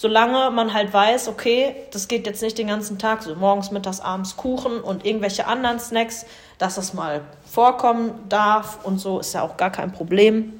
[0.00, 4.00] Solange man halt weiß, okay, das geht jetzt nicht den ganzen Tag, so morgens, mittags,
[4.00, 6.24] abends Kuchen und irgendwelche anderen Snacks,
[6.56, 10.54] dass das mal vorkommen darf und so, ist ja auch gar kein Problem.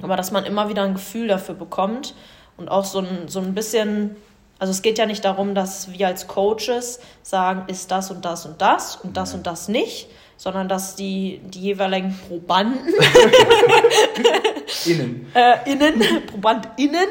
[0.00, 2.14] Aber dass man immer wieder ein Gefühl dafür bekommt
[2.56, 4.14] und auch so ein, so ein bisschen,
[4.60, 8.46] also es geht ja nicht darum, dass wir als Coaches sagen, ist das und das
[8.46, 10.06] und das und das und das nicht,
[10.36, 12.94] sondern dass die, die jeweiligen Probanden
[14.84, 15.30] Innen.
[15.34, 17.08] äh, innen, ProbandInnen,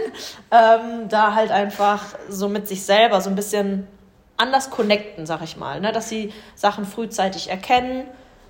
[0.52, 3.88] ähm, da halt einfach so mit sich selber so ein bisschen
[4.38, 5.80] anders connecten, sag ich mal.
[5.80, 5.92] Ne?
[5.92, 8.04] Dass sie Sachen frühzeitig erkennen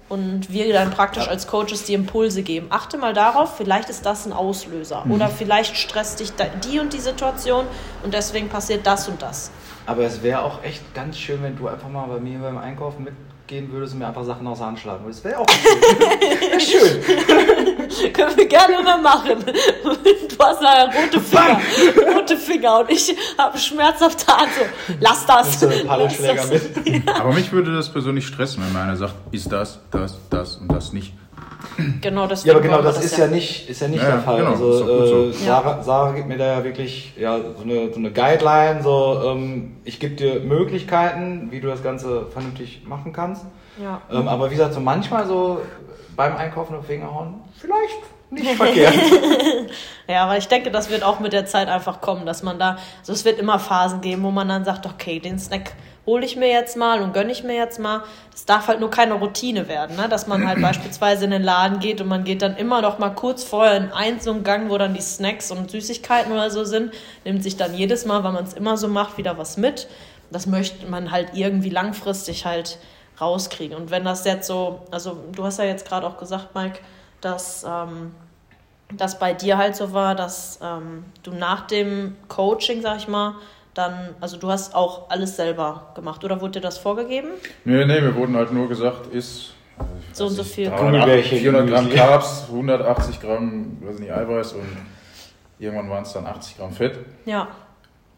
[0.10, 2.68] und wir dann praktisch als Coaches die Impulse geben.
[2.70, 5.06] Achte mal darauf, vielleicht ist das ein Auslöser.
[5.10, 6.32] Oder vielleicht stresst dich
[6.64, 7.66] die und die Situation
[8.04, 9.52] und deswegen passiert das und das.
[9.88, 13.04] Aber es wäre auch echt ganz schön, wenn du einfach mal bei mir beim Einkaufen
[13.04, 15.24] mitgehen würdest und mir einfach Sachen aus der Hand schlagen würdest.
[15.24, 15.46] Wäre auch
[16.60, 16.60] schön.
[16.60, 17.02] Schön.
[18.14, 19.44] Können wir gerne mal machen.
[19.44, 21.60] Du hast ja rote Finger.
[22.16, 24.50] rote Finger und ich habe schmerzhafte Hand.
[24.58, 25.62] So, lass das.
[25.62, 26.50] Lass das.
[26.50, 27.10] mit?
[27.10, 30.72] Aber mich würde das persönlich stressen, wenn mir einer sagt, ist das, das, das und
[30.72, 31.14] das nicht.
[32.02, 34.20] Genau, deswegen Ja, aber genau, wir das ist ja nicht, ist ja nicht Ja, der
[34.20, 34.38] Fall.
[34.38, 35.30] genau, also so.
[35.30, 39.22] äh, Sarah, Sarah gibt mir da ja wirklich ja, so, eine, so eine Guideline, so
[39.26, 43.46] ähm, ich gebe dir Möglichkeiten, wie du das Ganze vernünftig machen kannst.
[43.82, 44.02] Ja.
[44.12, 45.62] Ähm, aber wie gesagt, so manchmal so
[46.16, 48.96] beim Einkaufen auf Finger hauen, vielleicht nicht verkehrt.
[50.08, 52.78] Ja, aber ich denke, das wird auch mit der Zeit einfach kommen, dass man da,
[53.00, 55.72] also es wird immer Phasen geben, wo man dann sagt, okay, den Snack
[56.06, 58.04] hole ich mir jetzt mal und gönne ich mir jetzt mal.
[58.32, 60.08] Das darf halt nur keine Routine werden, ne?
[60.08, 63.10] dass man halt beispielsweise in den Laden geht und man geht dann immer noch mal
[63.10, 66.66] kurz vorher in einen so einen Gang, wo dann die Snacks und Süßigkeiten oder so
[66.66, 66.94] sind,
[67.24, 69.88] nimmt sich dann jedes Mal, weil man es immer so macht, wieder was mit.
[70.32, 72.78] Das möchte man halt irgendwie langfristig halt
[73.20, 73.78] rauskriegen.
[73.78, 76.80] Und wenn das jetzt so, also du hast ja jetzt gerade auch gesagt, Mike,
[77.22, 78.12] dass ähm,
[78.92, 83.36] das bei dir halt so war, dass ähm, du nach dem Coaching, sag ich mal,
[83.74, 87.30] dann, also du hast auch alles selber gemacht oder wurde dir das vorgegeben?
[87.66, 89.54] Nee, nee, mir wurden halt nur gesagt, ist,
[90.14, 90.70] so und so viel.
[90.70, 91.90] 300, Gummibärchen, 400 Gramm.
[91.90, 94.78] Carbs, 180 Gramm, weiß nicht, Eiweiß und
[95.60, 97.00] irgendwann waren es dann 80 Gramm Fett.
[97.26, 97.50] Ja,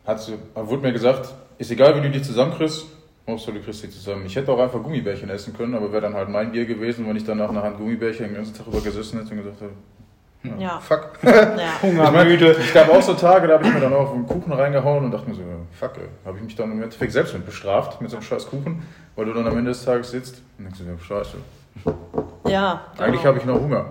[0.05, 2.85] Hat wurde mir gesagt, ist egal, wie du die zusammenkriegst,
[3.27, 4.25] Kriegst die zusammen.
[4.25, 7.17] Ich hätte auch einfach Gummibärchen essen können, aber wäre dann halt mein Bier gewesen, wenn
[7.17, 9.71] ich dann nach einer Hand Gummibärchen den ganzen Tag über gesessen hätte und gesagt hätte,
[10.43, 10.79] ja, Ja.
[10.79, 11.09] fuck.
[11.23, 11.53] ja.
[11.83, 14.25] Ich meine, es gab auch so Tage, da habe ich mir dann auch auf einen
[14.25, 15.41] Kuchen reingehauen und dachte mir so,
[15.73, 15.91] fuck,
[16.25, 18.83] habe ich mich dann im Endeffekt selbst mit bestraft, mit so einem scheiß Kuchen,
[19.17, 21.35] weil du dann am Ende des Tages sitzt und denkst dir, scheiße,
[22.47, 23.23] Ja, eigentlich genau.
[23.25, 23.87] habe ich noch Hunger.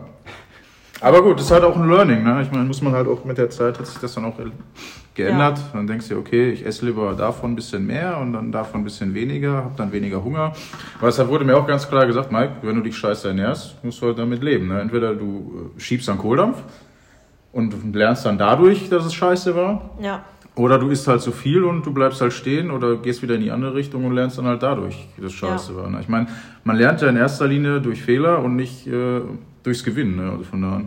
[1.01, 2.40] Aber gut, das ist halt auch ein Learning, ne?
[2.42, 4.34] Ich meine, muss man halt auch mit der Zeit hat sich das dann auch
[5.14, 5.61] geändert.
[5.72, 8.84] Dann denkst du, okay, ich esse lieber davon ein bisschen mehr und dann davon ein
[8.84, 10.53] bisschen weniger, habe dann weniger Hunger.
[11.01, 14.01] Weil es wurde mir auch ganz klar gesagt, Mike, wenn du dich scheiße ernährst, musst
[14.01, 14.68] du halt damit leben.
[14.68, 14.80] Ne?
[14.80, 16.62] Entweder du äh, schiebst dann Kohldampf
[17.53, 20.24] und lernst dann dadurch, dass es scheiße war, Ja,
[20.55, 23.42] oder du isst halt zu viel und du bleibst halt stehen oder gehst wieder in
[23.42, 25.82] die andere Richtung und lernst dann halt dadurch, dass es scheiße Ja.
[25.82, 25.90] war.
[25.90, 25.99] Ne?
[26.01, 26.28] Ich meine,
[26.64, 29.20] man lernt ja in erster Linie durch Fehler und nicht äh,
[29.67, 30.17] durchs Gewinnen.
[30.17, 30.31] Ne?
[30.31, 30.85] Also von daher.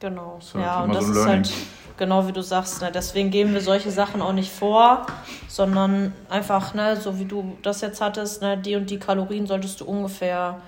[0.00, 0.36] genau.
[0.40, 1.34] Ist halt ja, und das so ist Learning.
[1.44, 1.52] halt
[1.98, 2.80] genau wie du sagst.
[2.82, 2.90] Ne?
[2.92, 5.06] Deswegen geben wir solche Sachen auch nicht vor,
[5.48, 9.80] sondern einfach, ne, so wie du das jetzt hattest, ne, die und die Kalorien solltest
[9.80, 10.60] du ungefähr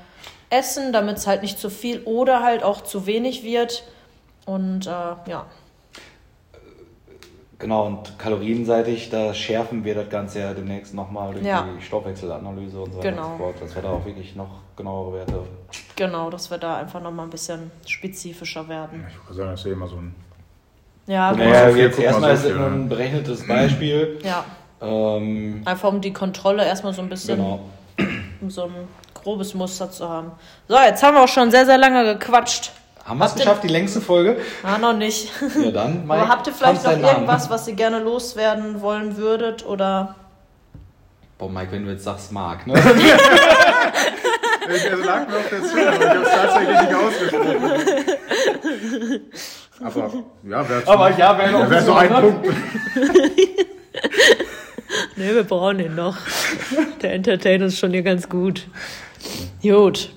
[0.50, 3.84] essen, damit es halt nicht zu viel oder halt auch zu wenig wird.
[4.46, 5.46] Und äh, ja,
[7.58, 11.66] Genau, und kalorienseitig, da schärfen wir das Ganze ja demnächst nochmal durch Ja.
[11.76, 13.26] die Stoffwechselanalyse und so weiter Genau.
[13.26, 14.48] und so fort, dass wir da auch wirklich noch
[14.80, 15.44] genauere Werte
[16.00, 19.06] genau, dass wir da einfach nochmal ein bisschen spezifischer werden.
[19.08, 20.14] Ich würde sagen, das ist ja immer so ein.
[21.06, 21.50] Ja, Naja, genau.
[21.50, 22.88] Naja, so viel, jetzt erstmal so ist es nur ein ne?
[22.88, 24.18] berechnetes Beispiel.
[24.24, 24.44] ja.
[24.80, 27.60] Ähm, Einfach um die Kontrolle erstmal so ein bisschen, genau.
[28.40, 28.74] um so ein
[29.12, 30.30] grobes Muster zu haben.
[30.68, 32.72] So, jetzt haben wir auch schon sehr, sehr lange gequatscht.
[33.04, 34.38] Haben wir es geschafft, die längste Folge?
[34.62, 35.30] Ah, noch nicht.
[35.62, 36.06] Ja, dann.
[36.06, 37.04] Mike, Aber habt ihr vielleicht noch Namen.
[37.04, 39.66] irgendwas, was ihr gerne loswerden wollen würdet?
[39.66, 40.14] Oder
[41.36, 42.74] Boah, Mike, wenn du jetzt sagst, Marc, ne?
[44.70, 47.70] Es lag mir auf der Zunge, aber ich habe es tatsächlich nicht ausgesprochen.
[49.82, 52.48] Aber ja, wäre Aber ja, wäre noch wär so ein Punkt.
[55.16, 56.16] Nee, wir brauchen ihn noch.
[57.02, 58.66] Der entertaint uns schon hier ganz gut.
[59.62, 60.10] Gut.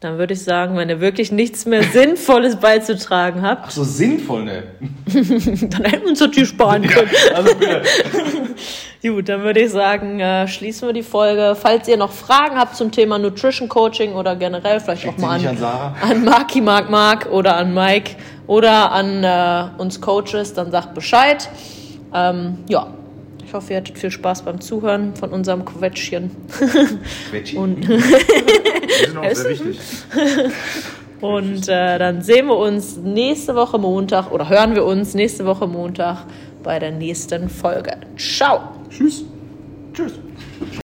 [0.00, 4.44] Dann würde ich sagen, wenn ihr wirklich nichts mehr Sinnvolles beizutragen habt, Ach so, sinnvoll,
[4.44, 4.62] ne?
[5.06, 7.10] dann hätten wir uns natürlich sparen können.
[7.34, 7.82] Also bitte.
[9.02, 11.56] Gut, dann würde ich sagen, äh, schließen wir die Folge.
[11.60, 15.40] Falls ihr noch Fragen habt zum Thema Nutrition Coaching oder generell vielleicht Schickt auch mal
[15.40, 15.96] an, an Sarah.
[16.00, 18.12] an Marki Mark Mark oder an Mike
[18.46, 21.48] oder an äh, uns Coaches, dann sagt Bescheid.
[22.14, 22.94] Ähm, ja,
[23.44, 26.30] ich hoffe, ihr hattet viel Spaß beim Zuhören von unserem Quetschchen.
[27.32, 27.56] Veggie.
[27.62, 27.88] Und,
[31.20, 35.66] und äh, dann sehen wir uns nächste Woche Montag oder hören wir uns nächste Woche
[35.66, 36.24] Montag
[36.62, 37.96] bei der nächsten Folge.
[38.16, 38.70] Ciao!
[38.88, 39.24] Tschüss.
[39.92, 40.12] Tschüss.